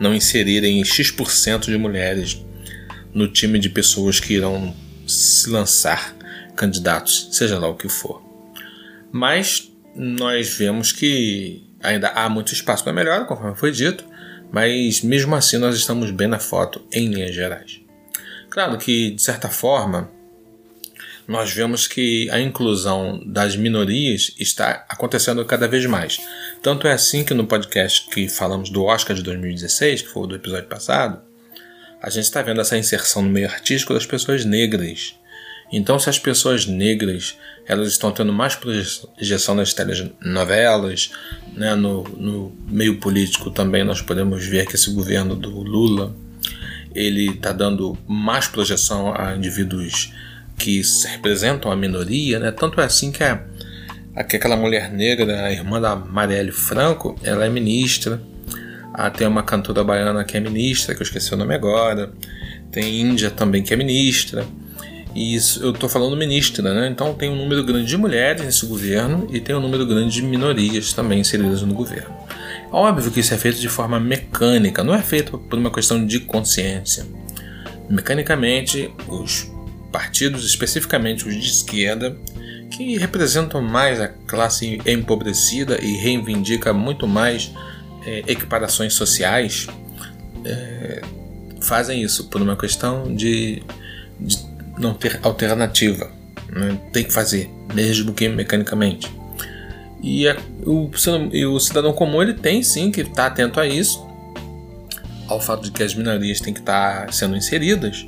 não 0.00 0.14
inserirem 0.14 0.84
X% 0.84 1.66
de 1.66 1.78
mulheres 1.78 2.44
no 3.14 3.28
time 3.28 3.58
de 3.58 3.68
pessoas 3.68 4.20
que 4.20 4.34
irão 4.34 4.74
se 5.06 5.48
lançar 5.48 6.14
candidatos, 6.54 7.28
seja 7.32 7.58
lá 7.58 7.68
o 7.68 7.74
que 7.74 7.88
for. 7.88 8.22
Mas 9.10 9.72
nós 9.94 10.54
vemos 10.54 10.92
que 10.92 11.64
ainda 11.82 12.08
há 12.08 12.28
muito 12.28 12.52
espaço 12.52 12.84
para 12.84 12.92
melhora, 12.92 13.24
conforme 13.24 13.56
foi 13.56 13.72
dito, 13.72 14.04
mas 14.50 15.02
mesmo 15.02 15.34
assim 15.34 15.58
nós 15.58 15.76
estamos 15.76 16.10
bem 16.10 16.28
na 16.28 16.38
foto 16.38 16.82
em 16.92 17.08
linhas 17.08 17.34
gerais. 17.34 17.80
Claro 18.48 18.78
que, 18.78 19.10
de 19.10 19.22
certa 19.22 19.48
forma, 19.48 20.10
nós 21.26 21.52
vemos 21.52 21.86
que 21.86 22.30
a 22.30 22.40
inclusão 22.40 23.22
das 23.26 23.54
minorias 23.54 24.34
está 24.38 24.86
acontecendo 24.88 25.44
cada 25.44 25.68
vez 25.68 25.84
mais. 25.84 26.18
Tanto 26.62 26.86
é 26.88 26.92
assim 26.92 27.22
que 27.22 27.34
no 27.34 27.46
podcast 27.46 28.08
que 28.08 28.28
falamos 28.28 28.70
do 28.70 28.84
Oscar 28.84 29.14
de 29.14 29.22
2016, 29.22 30.02
que 30.02 30.08
foi 30.08 30.22
o 30.22 30.26
do 30.26 30.36
episódio 30.36 30.66
passado, 30.66 31.20
a 32.00 32.08
gente 32.08 32.24
está 32.24 32.40
vendo 32.40 32.62
essa 32.62 32.78
inserção 32.78 33.20
no 33.20 33.28
meio 33.28 33.46
artístico 33.46 33.92
das 33.92 34.06
pessoas 34.06 34.44
negras. 34.46 35.14
Então, 35.72 35.98
se 35.98 36.08
as 36.08 36.18
pessoas 36.18 36.66
negras 36.66 37.36
elas 37.66 37.88
estão 37.88 38.10
tendo 38.10 38.32
mais 38.32 38.54
projeção 38.54 39.54
nas 39.54 39.74
telenovelas, 39.74 41.10
né, 41.54 41.74
no, 41.74 42.02
no 42.04 42.56
meio 42.66 42.98
político 42.98 43.50
também 43.50 43.84
nós 43.84 44.00
podemos 44.00 44.46
ver 44.46 44.66
que 44.66 44.74
esse 44.74 44.90
governo 44.90 45.36
do 45.36 45.50
Lula 45.50 46.14
ele 46.94 47.30
está 47.32 47.52
dando 47.52 47.98
mais 48.08 48.48
projeção 48.48 49.14
a 49.14 49.36
indivíduos 49.36 50.12
que 50.56 50.80
representam 51.06 51.70
a 51.70 51.76
minoria, 51.76 52.38
né? 52.38 52.50
Tanto 52.50 52.80
é 52.80 52.84
assim 52.84 53.12
que, 53.12 53.22
a, 53.22 53.44
que 54.26 54.36
aquela 54.36 54.56
mulher 54.56 54.90
negra, 54.90 55.44
a 55.44 55.52
irmã 55.52 55.80
da 55.80 55.94
Marielle 55.94 56.50
Franco, 56.50 57.14
ela 57.22 57.44
é 57.44 57.50
ministra 57.50 58.20
ah, 59.00 59.10
tem 59.10 59.28
uma 59.28 59.44
cantora 59.44 59.84
baiana 59.84 60.24
que 60.24 60.36
é 60.36 60.40
ministra, 60.40 60.92
que 60.92 61.00
eu 61.00 61.04
esqueci 61.04 61.32
o 61.32 61.36
nome 61.36 61.54
agora. 61.54 62.10
Tem 62.72 63.00
Índia 63.00 63.30
também 63.30 63.62
que 63.62 63.72
é 63.72 63.76
ministra. 63.76 64.44
E 65.18 65.34
isso, 65.34 65.60
eu 65.64 65.72
estou 65.72 65.88
falando 65.88 66.16
ministra, 66.16 66.72
né? 66.72 66.86
Então 66.86 67.12
tem 67.12 67.28
um 67.28 67.34
número 67.34 67.64
grande 67.64 67.88
de 67.88 67.96
mulheres 67.96 68.40
nesse 68.44 68.64
governo 68.64 69.26
e 69.32 69.40
tem 69.40 69.52
um 69.52 69.60
número 69.60 69.84
grande 69.84 70.14
de 70.14 70.22
minorias 70.22 70.92
também 70.92 71.18
inseridas 71.18 71.60
no 71.60 71.74
governo. 71.74 72.14
Óbvio 72.70 73.10
que 73.10 73.18
isso 73.18 73.34
é 73.34 73.36
feito 73.36 73.58
de 73.58 73.68
forma 73.68 73.98
mecânica, 73.98 74.84
não 74.84 74.94
é 74.94 75.02
feito 75.02 75.36
por 75.36 75.58
uma 75.58 75.72
questão 75.72 76.06
de 76.06 76.20
consciência. 76.20 77.04
Mecanicamente, 77.90 78.94
os 79.08 79.50
partidos, 79.90 80.44
especificamente 80.44 81.26
os 81.26 81.34
de 81.34 81.48
esquerda, 81.48 82.16
que 82.70 82.96
representam 82.96 83.60
mais 83.60 84.00
a 84.00 84.06
classe 84.06 84.78
empobrecida 84.86 85.84
e 85.84 85.96
reivindica 85.96 86.72
muito 86.72 87.08
mais 87.08 87.50
é, 88.06 88.22
equiparações 88.28 88.94
sociais 88.94 89.66
é, 90.44 91.02
fazem 91.60 92.02
isso 92.02 92.28
por 92.28 92.40
uma 92.40 92.56
questão 92.56 93.12
de 93.12 93.64
não 94.78 94.94
ter 94.94 95.18
alternativa. 95.22 96.10
Né? 96.50 96.78
Tem 96.92 97.04
que 97.04 97.12
fazer, 97.12 97.50
mesmo 97.74 98.12
que 98.12 98.28
mecanicamente. 98.28 99.12
E, 100.02 100.28
a, 100.28 100.36
o, 100.64 100.90
e 101.32 101.44
o 101.44 101.58
cidadão 101.58 101.92
comum 101.92 102.22
ele 102.22 102.34
tem 102.34 102.62
sim 102.62 102.90
que 102.90 103.00
estar 103.00 103.14
tá 103.14 103.26
atento 103.26 103.58
a 103.58 103.66
isso, 103.66 104.06
ao 105.26 105.40
fato 105.40 105.64
de 105.64 105.70
que 105.70 105.82
as 105.82 105.94
minorias 105.94 106.40
têm 106.40 106.54
que 106.54 106.60
estar 106.60 107.06
tá 107.06 107.12
sendo 107.12 107.36
inseridas. 107.36 108.06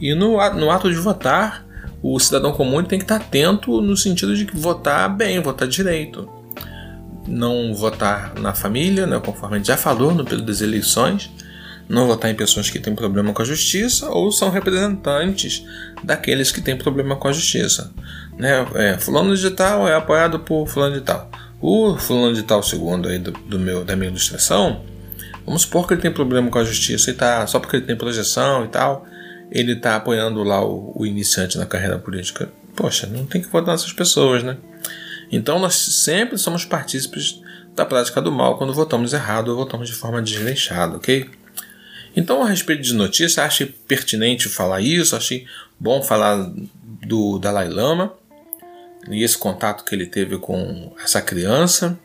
E 0.00 0.14
no, 0.14 0.36
no 0.54 0.70
ato 0.70 0.90
de 0.90 0.96
votar, 0.96 1.66
o 2.02 2.18
cidadão 2.18 2.52
comum 2.52 2.82
tem 2.82 2.98
que 2.98 3.04
estar 3.04 3.18
tá 3.18 3.24
atento 3.24 3.80
no 3.80 3.96
sentido 3.96 4.36
de 4.36 4.44
votar 4.44 5.14
bem, 5.14 5.40
votar 5.40 5.66
direito 5.66 6.40
não 7.26 7.74
votar 7.74 8.34
na 8.34 8.52
família, 8.52 9.06
né, 9.06 9.20
conforme 9.24 9.56
a 9.56 9.58
gente 9.58 9.68
já 9.68 9.76
falou 9.76 10.12
no 10.12 10.24
período 10.24 10.46
das 10.46 10.60
eleições, 10.60 11.30
não 11.90 12.06
votar 12.06 12.30
em 12.30 12.34
pessoas 12.36 12.70
que 12.70 12.78
têm 12.78 12.94
problema 12.94 13.32
com 13.32 13.42
a 13.42 13.44
justiça 13.44 14.08
ou 14.10 14.30
são 14.30 14.48
representantes 14.48 15.66
daqueles 16.04 16.52
que 16.52 16.60
têm 16.60 16.78
problema 16.78 17.16
com 17.16 17.26
a 17.26 17.32
justiça. 17.32 17.92
Né? 18.38 18.64
É, 18.76 18.96
fulano 18.96 19.36
de 19.36 19.50
tal 19.50 19.88
é 19.88 19.94
apoiado 19.94 20.38
por 20.38 20.68
fulano 20.68 20.94
de 20.94 21.00
tal. 21.00 21.28
o 21.60 21.96
fulano 21.96 22.32
de 22.32 22.44
tal 22.44 22.62
segundo 22.62 23.08
aí 23.08 23.18
do, 23.18 23.32
do, 23.32 23.58
meu, 23.58 23.84
da 23.84 23.96
minha 23.96 24.08
ilustração, 24.08 24.84
vamos 25.44 25.62
supor 25.62 25.88
que 25.88 25.94
ele 25.94 26.00
tem 26.00 26.12
problema 26.12 26.48
com 26.48 26.60
a 26.60 26.64
justiça 26.64 27.10
e 27.10 27.14
tá, 27.14 27.44
só 27.48 27.58
porque 27.58 27.76
ele 27.76 27.86
tem 27.86 27.96
projeção 27.96 28.64
e 28.64 28.68
tal, 28.68 29.04
ele 29.50 29.74
tá 29.74 29.96
apoiando 29.96 30.44
lá 30.44 30.64
o, 30.64 30.92
o 30.94 31.04
iniciante 31.04 31.58
na 31.58 31.66
carreira 31.66 31.98
política. 31.98 32.48
Poxa, 32.76 33.08
não 33.08 33.26
tem 33.26 33.42
que 33.42 33.48
votar 33.48 33.74
nessas 33.74 33.92
pessoas, 33.92 34.44
né? 34.44 34.56
Então 35.32 35.58
nós 35.58 35.74
sempre 35.74 36.38
somos 36.38 36.64
partícipes 36.64 37.42
da 37.74 37.84
prática 37.84 38.22
do 38.22 38.30
mal 38.30 38.56
quando 38.56 38.72
votamos 38.72 39.12
errado 39.12 39.48
ou 39.48 39.56
votamos 39.56 39.88
de 39.88 39.94
forma 39.94 40.22
desleixada, 40.22 40.96
ok? 40.96 41.28
Então, 42.16 42.42
a 42.42 42.48
respeito 42.48 42.82
de 42.82 42.94
notícia, 42.94 43.44
achei 43.44 43.66
pertinente 43.66 44.48
falar 44.48 44.80
isso, 44.80 45.14
achei 45.14 45.46
bom 45.78 46.02
falar 46.02 46.52
do 47.06 47.38
Dalai 47.38 47.68
Lama 47.68 48.12
e 49.08 49.22
esse 49.22 49.38
contato 49.38 49.84
que 49.84 49.94
ele 49.94 50.06
teve 50.06 50.36
com 50.38 50.92
essa 51.02 51.22
criança 51.22 51.98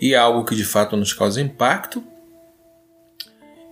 e 0.00 0.14
é 0.14 0.18
algo 0.18 0.44
que 0.44 0.56
de 0.56 0.64
fato 0.64 0.96
nos 0.96 1.12
causa 1.12 1.40
impacto. 1.40 2.02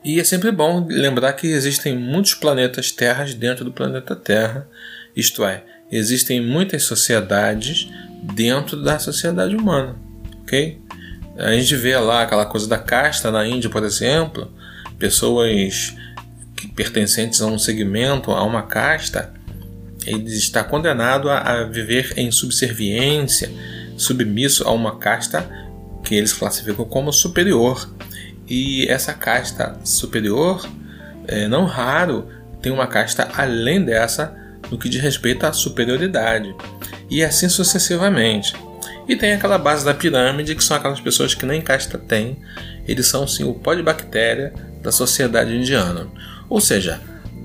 E 0.02 0.18
é 0.18 0.24
sempre 0.24 0.50
bom 0.50 0.86
lembrar 0.88 1.34
que 1.34 1.48
existem 1.48 1.96
muitos 1.98 2.34
planetas 2.34 2.90
terras 2.90 3.34
dentro 3.34 3.64
do 3.64 3.72
planeta 3.72 4.16
Terra, 4.16 4.66
isto 5.14 5.44
é, 5.44 5.62
existem 5.90 6.40
muitas 6.40 6.84
sociedades 6.84 7.90
dentro 8.22 8.82
da 8.82 8.98
sociedade 8.98 9.54
humana, 9.54 9.96
ok? 10.42 10.80
A 11.36 11.52
gente 11.52 11.74
vê 11.76 11.96
lá 11.98 12.22
aquela 12.22 12.46
coisa 12.46 12.66
da 12.66 12.78
casta 12.78 13.30
na 13.30 13.46
Índia, 13.46 13.68
por 13.68 13.82
exemplo, 13.84 14.50
pessoas 15.00 15.96
pertencentes 16.76 17.40
a 17.40 17.46
um 17.46 17.58
segmento, 17.58 18.30
a 18.30 18.44
uma 18.44 18.62
casta, 18.62 19.32
ele 20.06 20.28
está 20.28 20.62
condenado 20.62 21.28
a, 21.28 21.38
a 21.38 21.64
viver 21.64 22.12
em 22.16 22.30
subserviência, 22.30 23.50
submisso 23.96 24.62
a 24.68 24.70
uma 24.70 24.98
casta 24.98 25.48
que 26.04 26.14
eles 26.14 26.32
classificam 26.32 26.84
como 26.84 27.12
superior. 27.12 27.90
E 28.46 28.86
essa 28.88 29.14
casta 29.14 29.78
superior, 29.84 30.68
é, 31.26 31.48
não 31.48 31.64
raro, 31.64 32.28
tem 32.60 32.70
uma 32.70 32.86
casta 32.86 33.28
além 33.34 33.82
dessa 33.82 34.36
no 34.70 34.78
que 34.78 34.88
diz 34.88 35.00
respeito 35.00 35.46
à 35.46 35.52
superioridade. 35.52 36.54
E 37.08 37.24
assim 37.24 37.48
sucessivamente. 37.48 38.54
E 39.08 39.16
tem 39.16 39.32
aquela 39.32 39.58
base 39.58 39.84
da 39.84 39.94
pirâmide, 39.94 40.54
que 40.54 40.62
são 40.62 40.76
aquelas 40.76 41.00
pessoas 41.00 41.34
que 41.34 41.46
nem 41.46 41.60
casta 41.60 41.98
têm, 41.98 42.38
eles 42.86 43.06
são 43.06 43.26
sim 43.26 43.44
o 43.44 43.54
pó 43.54 43.74
de 43.74 43.82
bactéria 43.82 44.52
da 44.80 44.92
sociedade 44.92 45.54
indiana. 45.54 46.06
Ou 46.48 46.60
seja, 46.60 47.00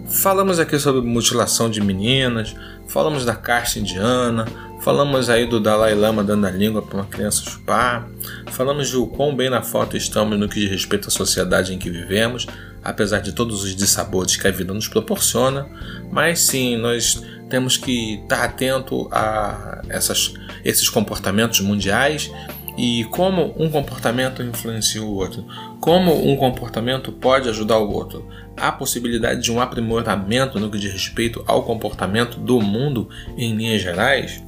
falamos 0.08 0.60
aqui 0.60 0.78
sobre 0.80 1.02
mutilação 1.02 1.70
de 1.70 1.82
meninas, 1.82 2.56
falamos 2.88 3.26
da 3.26 3.36
casta 3.36 3.80
indiana, 3.80 4.46
falamos 4.82 5.30
aí 5.30 5.46
do 5.46 5.60
Dalai 5.60 5.96
Lama 5.96 6.24
dando 6.24 6.46
a 6.46 6.52
língua 6.52 6.82
para 6.82 6.96
uma 6.96 7.06
criança 7.06 7.44
chupar, 7.44 8.08
falamos 8.52 8.90
de 8.90 8.98
o 8.98 9.08
quão 9.08 9.36
bem 9.36 9.50
na 9.50 9.62
foto 9.62 9.98
estamos 9.98 10.40
no 10.40 10.48
que 10.48 10.60
diz 10.60 10.70
respeito 10.70 11.08
à 11.08 11.12
sociedade 11.12 11.74
em 11.74 11.80
que 11.80 11.90
vivemos, 11.90 12.46
apesar 12.84 13.20
de 13.20 13.34
todos 13.34 13.64
os 13.64 13.76
dissabores 13.76 14.36
que 14.36 14.48
a 14.48 14.52
vida 14.52 14.74
nos 14.74 14.88
proporciona, 14.88 15.68
mas 16.12 16.42
sim, 16.42 16.78
nós 16.78 17.22
temos 17.50 17.78
que 17.78 18.22
estar 18.22 18.44
atento 18.44 19.08
a 19.12 19.82
essas, 19.90 20.34
esses 20.64 20.90
comportamentos 20.90 21.60
mundiais 21.62 22.32
e 22.78 23.06
como 23.06 23.56
um 23.58 23.70
comportamento 23.70 24.44
influencia 24.44 25.02
o 25.02 25.14
outro, 25.14 25.46
como 25.80 26.28
um 26.28 26.36
comportamento 26.36 27.12
pode 27.12 27.48
ajudar 27.50 27.78
o 27.80 27.92
outro. 27.92 28.28
Há 28.58 28.72
possibilidade 28.72 29.42
de 29.42 29.52
um 29.52 29.62
aprimoramento 29.62 30.60
no 30.60 30.70
que 30.70 30.78
diz 30.78 30.92
respeito 30.92 31.44
ao 31.48 31.64
comportamento 31.64 32.40
do 32.40 32.60
mundo 32.62 33.10
em 33.38 33.56
linhas 33.56 33.82
gerais? 33.82 34.44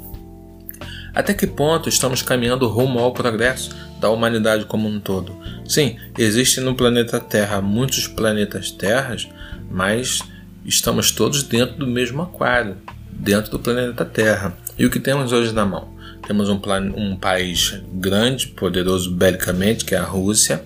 Até 1.13 1.33
que 1.33 1.47
ponto 1.47 1.89
estamos 1.89 2.21
caminhando 2.21 2.67
rumo 2.67 2.99
ao 2.99 3.11
progresso 3.11 3.75
da 3.99 4.09
humanidade 4.09 4.65
como 4.65 4.87
um 4.87 4.99
todo? 4.99 5.35
Sim, 5.65 5.97
existem 6.17 6.63
no 6.63 6.75
planeta 6.75 7.19
Terra 7.19 7.59
muitos 7.61 8.07
planetas 8.07 8.69
terras, 8.69 9.27
mas 9.71 10.21
estamos 10.63 11.11
todos 11.11 11.43
dentro 11.43 11.77
do 11.77 11.87
mesmo 11.87 12.21
aquário, 12.21 12.77
dentro 13.11 13.51
do 13.51 13.59
planeta 13.59 14.05
Terra. 14.05 14.55
E 14.77 14.85
o 14.85 14.91
que 14.91 14.99
temos 14.99 15.31
hoje 15.31 15.51
na 15.53 15.65
mão? 15.65 15.96
Temos 16.27 16.49
um, 16.49 16.59
um 16.97 17.15
país 17.15 17.81
grande, 17.93 18.47
poderoso 18.47 19.09
belicamente, 19.09 19.85
que 19.85 19.95
é 19.95 19.97
a 19.97 20.03
Rússia, 20.03 20.61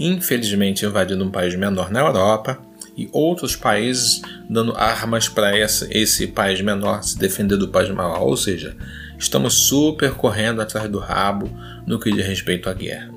infelizmente 0.00 0.84
invadindo 0.84 1.24
um 1.24 1.30
país 1.30 1.54
menor 1.54 1.92
na 1.92 2.00
Europa, 2.00 2.58
e 2.96 3.08
outros 3.12 3.54
países 3.54 4.20
dando 4.50 4.76
armas 4.76 5.28
para 5.28 5.56
esse, 5.56 5.86
esse 5.96 6.26
país 6.26 6.60
menor 6.60 7.04
se 7.04 7.16
defender 7.16 7.56
do 7.56 7.68
país 7.68 7.88
maior. 7.90 8.20
Ou 8.22 8.36
seja, 8.36 8.76
estamos 9.16 9.54
super 9.68 10.10
correndo 10.14 10.60
atrás 10.60 10.90
do 10.90 10.98
rabo 10.98 11.48
no 11.86 12.00
que 12.00 12.10
diz 12.10 12.26
respeito 12.26 12.68
à 12.68 12.74
guerra. 12.74 13.14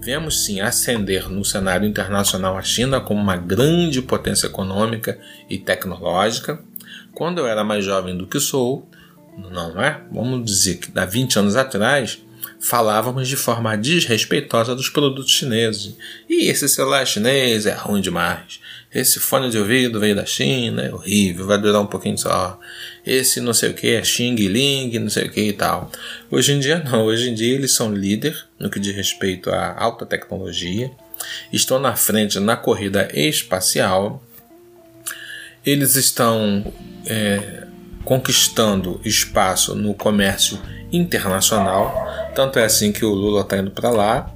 Vemos 0.00 0.44
sim 0.44 0.60
ascender 0.60 1.28
no 1.28 1.44
cenário 1.44 1.88
internacional 1.88 2.56
a 2.56 2.62
China 2.62 3.00
como 3.00 3.20
uma 3.20 3.36
grande 3.36 4.00
potência 4.00 4.46
econômica 4.46 5.18
e 5.50 5.58
tecnológica. 5.58 6.60
Quando 7.12 7.38
eu 7.38 7.48
era 7.48 7.64
mais 7.64 7.84
jovem 7.84 8.16
do 8.16 8.28
que 8.28 8.38
sou, 8.38 8.88
não 9.36 9.82
é? 9.82 10.00
Vamos 10.10 10.44
dizer 10.44 10.76
que 10.76 10.96
há 10.98 11.04
20 11.04 11.38
anos 11.38 11.56
atrás 11.56 12.18
falávamos 12.58 13.28
de 13.28 13.36
forma 13.36 13.76
desrespeitosa 13.76 14.74
dos 14.74 14.88
produtos 14.88 15.32
chineses. 15.32 15.94
E 16.28 16.48
esse 16.48 16.68
celular 16.68 17.06
chinês 17.06 17.66
é 17.66 17.74
ruim 17.74 18.00
demais. 18.00 18.60
Esse 18.92 19.20
fone 19.20 19.50
de 19.50 19.58
ouvido 19.58 20.00
veio 20.00 20.16
da 20.16 20.24
China, 20.24 20.82
é 20.82 20.92
horrível, 20.92 21.46
vai 21.46 21.58
durar 21.58 21.82
um 21.82 21.86
pouquinho 21.86 22.16
só. 22.16 22.58
Esse 23.04 23.40
não 23.40 23.52
sei 23.52 23.70
o 23.70 23.74
que 23.74 23.88
é 23.88 24.02
Xing 24.02 24.36
Ling, 24.36 24.98
não 24.98 25.10
sei 25.10 25.26
o 25.26 25.30
que 25.30 25.40
e 25.40 25.52
tal. 25.52 25.90
Hoje 26.30 26.52
em 26.52 26.60
dia 26.60 26.78
não, 26.78 27.04
hoje 27.04 27.28
em 27.28 27.34
dia 27.34 27.54
eles 27.54 27.72
são 27.72 27.94
líder 27.94 28.46
no 28.58 28.70
que 28.70 28.80
diz 28.80 28.94
respeito 28.96 29.50
à 29.50 29.76
alta 29.78 30.06
tecnologia, 30.06 30.90
estão 31.52 31.78
na 31.78 31.94
frente 31.94 32.40
na 32.40 32.56
corrida 32.56 33.08
espacial, 33.12 34.22
eles 35.64 35.96
estão 35.96 36.72
é, 37.04 37.65
conquistando 38.06 39.00
espaço 39.04 39.74
no 39.74 39.92
comércio 39.92 40.58
internacional. 40.92 42.06
Tanto 42.34 42.58
é 42.58 42.64
assim 42.64 42.92
que 42.92 43.04
o 43.04 43.12
Lula 43.12 43.42
está 43.42 43.58
indo 43.58 43.72
para 43.72 43.90
lá 43.90 44.30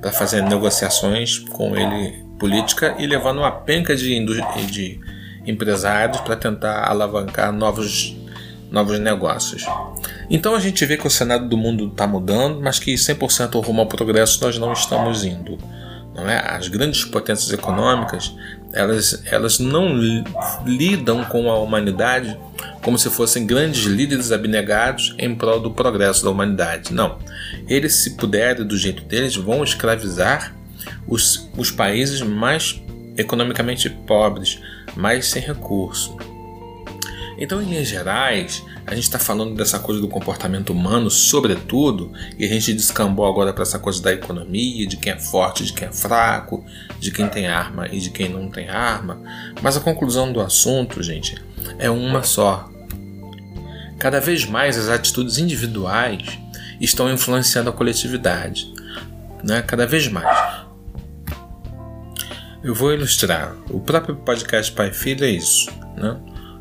para 0.00 0.12
fazer 0.12 0.42
negociações 0.42 1.40
com 1.40 1.76
ele 1.76 2.24
política 2.38 2.94
e 2.98 3.06
levando 3.06 3.38
uma 3.38 3.50
penca 3.50 3.96
de, 3.96 4.24
de 4.70 5.00
empresários 5.44 6.20
para 6.20 6.36
tentar 6.36 6.88
alavancar 6.88 7.52
novos, 7.52 8.16
novos 8.70 9.00
negócios. 9.00 9.66
Então 10.30 10.54
a 10.54 10.60
gente 10.60 10.86
vê 10.86 10.96
que 10.96 11.06
o 11.06 11.10
cenário 11.10 11.48
do 11.48 11.56
mundo 11.56 11.88
está 11.88 12.06
mudando, 12.06 12.60
mas 12.62 12.78
que 12.78 12.94
100% 12.94 13.60
rumo 13.64 13.80
ao 13.80 13.88
progresso 13.88 14.42
nós 14.44 14.56
não 14.56 14.72
estamos 14.72 15.24
indo. 15.24 15.58
Não 16.14 16.28
é? 16.28 16.38
As 16.48 16.68
grandes 16.68 17.04
potências 17.04 17.52
econômicas 17.52 18.32
elas, 18.76 19.22
elas 19.24 19.58
não 19.58 19.96
lidam 20.64 21.24
com 21.24 21.50
a 21.50 21.58
humanidade 21.58 22.38
como 22.82 22.98
se 22.98 23.10
fossem 23.10 23.46
grandes 23.46 23.84
líderes 23.84 24.30
abnegados 24.30 25.14
em 25.18 25.34
prol 25.34 25.58
do 25.58 25.70
progresso 25.70 26.22
da 26.22 26.30
humanidade. 26.30 26.92
Não. 26.92 27.18
Eles, 27.66 27.94
se 27.94 28.16
puderem, 28.16 28.64
do 28.64 28.76
jeito 28.76 29.02
deles, 29.02 29.34
vão 29.34 29.64
escravizar 29.64 30.54
os, 31.08 31.50
os 31.56 31.70
países 31.70 32.20
mais 32.20 32.80
economicamente 33.16 33.88
pobres, 33.88 34.60
mais 34.94 35.26
sem 35.26 35.42
recurso. 35.42 36.16
Então, 37.38 37.60
em 37.60 37.66
linhas 37.66 37.88
gerais, 37.88 38.64
a 38.86 38.94
gente 38.94 39.04
está 39.04 39.18
falando 39.18 39.54
dessa 39.54 39.78
coisa 39.78 40.00
do 40.00 40.08
comportamento 40.08 40.70
humano, 40.70 41.10
sobretudo, 41.10 42.12
e 42.38 42.44
a 42.44 42.48
gente 42.48 42.72
descambou 42.72 43.26
agora 43.26 43.52
para 43.52 43.62
essa 43.62 43.78
coisa 43.78 44.02
da 44.02 44.12
economia, 44.12 44.86
de 44.86 44.96
quem 44.96 45.12
é 45.12 45.18
forte, 45.18 45.64
de 45.64 45.72
quem 45.72 45.88
é 45.88 45.92
fraco, 45.92 46.64
de 46.98 47.10
quem 47.10 47.28
tem 47.28 47.46
arma 47.46 47.88
e 47.88 48.00
de 48.00 48.10
quem 48.10 48.28
não 48.28 48.48
tem 48.48 48.68
arma. 48.68 49.20
Mas 49.60 49.76
a 49.76 49.80
conclusão 49.80 50.32
do 50.32 50.40
assunto, 50.40 51.02
gente, 51.02 51.36
é 51.78 51.90
uma 51.90 52.22
só. 52.22 52.70
Cada 53.98 54.20
vez 54.20 54.44
mais 54.46 54.78
as 54.78 54.88
atitudes 54.88 55.38
individuais 55.38 56.38
estão 56.80 57.12
influenciando 57.12 57.70
a 57.70 57.72
coletividade, 57.72 58.72
né? 59.42 59.62
Cada 59.62 59.86
vez 59.86 60.08
mais. 60.08 60.66
Eu 62.62 62.74
vou 62.74 62.92
ilustrar. 62.92 63.54
O 63.70 63.80
próprio 63.80 64.16
podcast 64.16 64.72
Pai 64.72 64.92
Filho 64.92 65.24
é 65.24 65.30
isso, 65.30 65.70
né? 65.96 66.16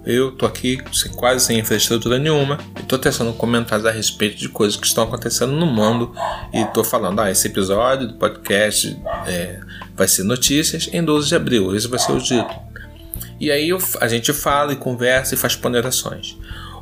Eu 0.06 0.32
tô 0.32 0.46
aqui 0.46 0.78
quase 1.16 1.46
sem 1.46 1.60
infraestrutura 1.60 2.20
nenhuma 2.20 2.60
e 2.80 2.84
tô 2.84 2.98
testando 2.98 3.34
comentários 3.34 3.88
a 3.88 3.92
respeito 3.92 4.38
de 4.38 4.48
coisas 4.48 4.78
que 4.78 4.86
estão 4.86 5.04
acontecendo 5.04 5.54
no 5.54 5.66
mundo 5.66 6.14
e 6.54 6.64
tô 6.66 6.84
falando, 6.84 7.20
ah, 7.22 7.32
esse 7.32 7.48
episódio 7.48 8.10
do 8.10 8.14
podcast 8.14 8.98
é, 9.26 9.60
vai 9.96 10.08
ser 10.08 10.24
notícias 10.24 10.88
em 10.94 11.04
12 11.04 11.30
de 11.30 11.36
abril, 11.36 11.76
esse 11.76 11.88
vai 11.88 11.98
ser 11.98 12.12
o 12.12 12.20
título. 12.20 12.66
E 13.40 13.52
aí 13.52 13.70
eu, 13.70 13.80
a 14.00 14.08
gente 14.08 14.32
fala 14.32 14.74
e 14.74 14.76
conversa 14.76 15.34
e 15.34 15.38
faz 15.38 15.56
ponderações. 15.56 16.38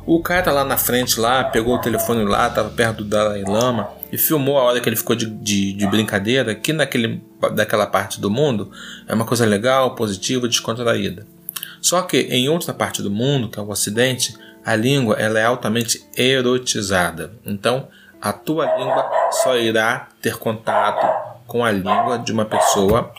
O 0.06 0.22
cara 0.22 0.52
lá 0.52 0.64
na 0.64 0.76
frente 0.76 1.18
lá, 1.18 1.42
pegou 1.44 1.76
o 1.76 1.80
telefone 1.80 2.24
lá, 2.24 2.50
tava 2.50 2.68
perto 2.68 2.98
do 2.98 3.04
Dalai 3.04 3.42
Lama 3.42 3.88
e 4.12 4.18
filmou 4.18 4.58
a 4.58 4.62
hora 4.62 4.78
que 4.78 4.86
ele 4.86 4.96
ficou 4.96 5.16
de, 5.16 5.24
de, 5.24 5.72
de 5.72 5.86
brincadeira, 5.86 6.54
que 6.54 6.74
naquele, 6.74 7.22
daquela 7.54 7.86
parte 7.86 8.20
do 8.20 8.30
mundo 8.30 8.70
é 9.08 9.14
uma 9.14 9.24
coisa 9.24 9.46
legal, 9.46 9.94
positiva, 9.94 10.46
descontraída. 10.46 11.26
Só 11.84 12.00
que 12.00 12.16
em 12.30 12.48
outra 12.48 12.72
parte 12.72 13.02
do 13.02 13.10
mundo, 13.10 13.50
que 13.50 13.58
é 13.58 13.62
o 13.62 13.68
Ocidente, 13.68 14.34
a 14.64 14.74
língua 14.74 15.16
ela 15.16 15.38
é 15.38 15.44
altamente 15.44 16.02
erotizada. 16.16 17.34
Então, 17.44 17.88
a 18.22 18.32
tua 18.32 18.64
língua 18.74 19.06
só 19.30 19.54
irá 19.58 20.08
ter 20.22 20.38
contato 20.38 21.06
com 21.46 21.62
a 21.62 21.70
língua 21.70 22.16
de 22.16 22.32
uma 22.32 22.46
pessoa 22.46 23.12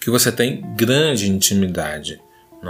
que 0.00 0.08
você 0.08 0.32
tem 0.32 0.62
grande 0.74 1.30
intimidade, 1.30 2.18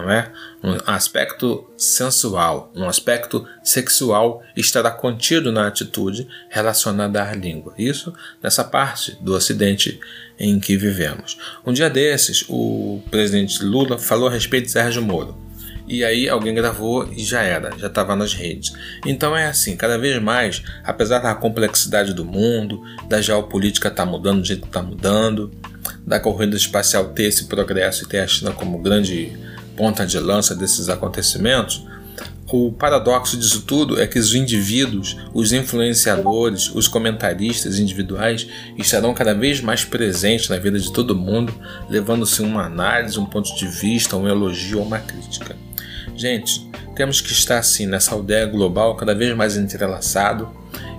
não 0.03 0.11
é? 0.11 0.31
Um 0.63 0.77
aspecto 0.87 1.69
sensual, 1.77 2.73
um 2.75 2.89
aspecto 2.89 3.47
sexual 3.63 4.43
estará 4.57 4.91
contido 4.91 5.51
na 5.51 5.67
atitude 5.67 6.29
relacionada 6.49 7.23
à 7.23 7.35
língua. 7.35 7.75
Isso 7.79 8.13
nessa 8.43 8.63
parte 8.63 9.17
do 9.21 9.35
Ocidente 9.35 9.99
em 10.39 10.61
que 10.61 10.77
vivemos. 10.77 11.39
Um 11.65 11.73
dia 11.73 11.89
desses, 11.89 12.45
o 12.49 13.03
presidente 13.11 13.65
Lula 13.65 13.99
falou 13.99 14.29
a 14.29 14.33
respeito 14.33 14.67
de 14.67 14.73
Sérgio 14.73 15.03
Moro 15.03 15.47
e 15.89 16.05
aí 16.05 16.29
alguém 16.29 16.55
gravou 16.55 17.09
e 17.13 17.23
já 17.23 17.43
era, 17.43 17.71
já 17.79 17.87
estava 17.87 18.17
nas 18.17 18.35
redes. 18.35 18.73
Então 19.05 19.37
é 19.37 19.47
assim, 19.47 19.77
cada 19.77 19.97
vez 19.97 20.21
mais, 20.21 20.63
apesar 20.85 21.21
da 21.21 21.35
complexidade 21.35 22.13
do 22.13 22.25
mundo, 22.25 22.83
da 23.09 23.21
geopolítica 23.21 23.89
estar 23.89 24.05
tá 24.05 24.11
mudando 24.11 24.41
do 24.41 24.47
jeito 24.47 24.63
que 24.63 24.69
está 24.69 24.83
mudando, 24.83 25.53
da 26.05 26.19
corrida 26.19 26.57
espacial 26.57 27.11
ter 27.11 27.25
esse 27.25 27.45
progresso 27.45 28.05
e 28.05 28.09
ter 28.09 28.19
a 28.19 28.27
China 28.27 28.53
como 28.53 28.79
grande 28.79 29.37
ponta 29.77 30.07
de 30.07 30.19
lança 30.19 30.55
desses 30.55 30.89
acontecimentos, 30.89 31.87
o 32.53 32.71
paradoxo 32.71 33.37
disso 33.37 33.63
tudo 33.63 34.01
é 34.01 34.07
que 34.07 34.19
os 34.19 34.33
indivíduos, 34.33 35.17
os 35.35 35.53
influenciadores, 35.53 36.73
os 36.73 36.87
comentaristas 36.87 37.81
individuais 37.81 38.47
estarão 38.79 39.13
cada 39.13 39.35
vez 39.35 39.61
mais 39.61 39.85
presentes 39.85 40.49
na 40.49 40.57
vida 40.57 40.79
de 40.79 40.93
todo 40.93 41.17
mundo, 41.17 41.53
levando-se 41.91 42.43
uma 42.43 42.65
análise, 42.65 43.19
um 43.19 43.27
ponto 43.27 43.53
de 43.57 43.67
vista, 43.67 44.17
um 44.17 44.29
elogio 44.29 44.79
ou 44.79 44.87
uma 44.87 45.01
crítica. 45.01 45.57
Gente, 46.15 46.71
temos 46.95 47.21
que 47.21 47.33
estar 47.33 47.59
assim 47.59 47.85
nessa 47.85 48.15
aldeia 48.15 48.47
global 48.47 48.95
cada 48.95 49.15
vez 49.15 49.37
mais 49.37 49.57
entrelaçado 49.57 50.49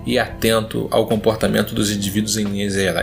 e 0.08 0.18
atento 0.18 0.88
ao 0.90 1.06
comportamento 1.06 1.74
dos 1.74 1.90
indivíduos 1.90 2.38
em, 2.38 2.62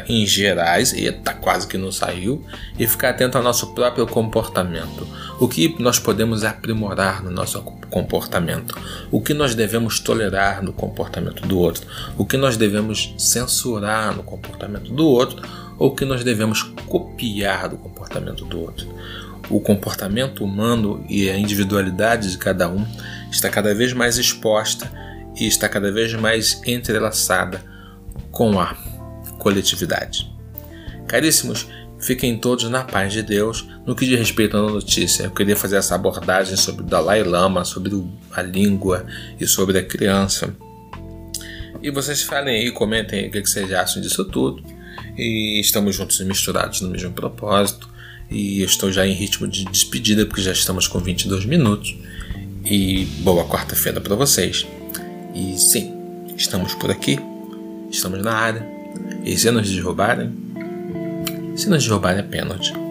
em 0.09 0.25
gerais, 0.25 0.91
e 0.91 1.11
tá 1.11 1.35
quase 1.35 1.67
que 1.67 1.77
não 1.77 1.91
saiu, 1.91 2.43
e 2.79 2.87
ficar 2.87 3.11
atento 3.11 3.37
ao 3.37 3.43
nosso 3.43 3.75
próprio 3.75 4.07
comportamento. 4.07 5.07
O 5.39 5.47
que 5.47 5.75
nós 5.77 5.99
podemos 5.99 6.43
aprimorar 6.43 7.23
no 7.23 7.29
nosso 7.29 7.61
comportamento? 7.91 8.75
O 9.11 9.21
que 9.21 9.35
nós 9.35 9.53
devemos 9.53 9.99
tolerar 9.99 10.63
no 10.63 10.73
comportamento 10.73 11.47
do 11.47 11.59
outro? 11.59 11.85
O 12.17 12.25
que 12.25 12.37
nós 12.37 12.57
devemos 12.57 13.13
censurar 13.19 14.15
no 14.15 14.23
comportamento 14.23 14.91
do 14.91 15.05
outro? 15.05 15.43
Ou 15.77 15.89
o 15.89 15.95
que 15.95 16.05
nós 16.05 16.23
devemos 16.23 16.63
copiar 16.87 17.69
do 17.69 17.77
comportamento 17.77 18.45
do 18.45 18.59
outro? 18.59 18.87
o 19.47 19.59
comportamento 19.59 20.43
humano 20.43 21.05
e 21.07 21.29
a 21.29 21.37
individualidade 21.37 22.31
de 22.31 22.37
cada 22.39 22.67
um 22.67 22.83
está 23.29 23.47
cada 23.47 23.75
vez 23.75 23.93
mais 23.93 24.17
exposta 24.17 24.91
e 25.35 25.47
está 25.47 25.67
cada 25.67 25.91
vez 25.91 26.13
mais 26.13 26.61
entrelaçada 26.65 27.63
com 28.31 28.59
a 28.59 28.75
coletividade. 29.39 30.31
Caríssimos, 31.07 31.67
fiquem 31.99 32.37
todos 32.37 32.69
na 32.69 32.83
paz 32.83 33.13
de 33.13 33.21
Deus. 33.21 33.67
No 33.85 33.95
que 33.95 34.05
diz 34.05 34.17
respeito 34.17 34.57
à 34.57 34.61
notícia, 34.61 35.23
eu 35.23 35.31
queria 35.31 35.55
fazer 35.55 35.77
essa 35.77 35.95
abordagem 35.95 36.55
sobre 36.55 36.83
o 36.83 36.85
Dalai 36.85 37.23
Lama, 37.23 37.63
sobre 37.63 37.91
a 38.31 38.41
língua 38.41 39.05
e 39.39 39.45
sobre 39.45 39.77
a 39.77 39.83
criança. 39.83 40.55
E 41.81 41.91
vocês 41.91 42.23
falem 42.23 42.55
aí, 42.55 42.71
comentem 42.71 43.19
aí 43.19 43.27
o 43.27 43.31
que 43.31 43.45
vocês 43.45 43.71
acham 43.71 44.01
disso 44.01 44.25
tudo. 44.25 44.63
E 45.17 45.59
estamos 45.59 45.95
juntos 45.95 46.19
e 46.19 46.25
misturados 46.25 46.81
no 46.81 46.89
mesmo 46.89 47.11
propósito 47.11 47.95
e 48.29 48.61
eu 48.61 48.65
estou 48.65 48.91
já 48.91 49.05
em 49.05 49.13
ritmo 49.13 49.47
de 49.47 49.65
despedida 49.65 50.25
porque 50.25 50.41
já 50.41 50.51
estamos 50.51 50.87
com 50.87 50.99
22 50.99 51.45
minutos. 51.45 51.95
E 52.63 53.05
boa 53.19 53.47
quarta-feira 53.47 54.01
para 54.01 54.15
vocês. 54.15 54.65
E 55.35 55.57
sim, 55.59 55.93
estamos 56.37 56.73
por 56.75 56.89
aqui, 56.89 57.19
estamos 57.91 58.23
na 58.23 58.33
área. 58.33 58.65
E 59.25 59.37
se 59.37 59.51
nos 59.51 59.69
derrubarem, 59.69 60.31
se 61.57 61.69
nos 61.69 61.83
derrubarem 61.83 62.19
é 62.19 62.23
pênalti. 62.23 62.84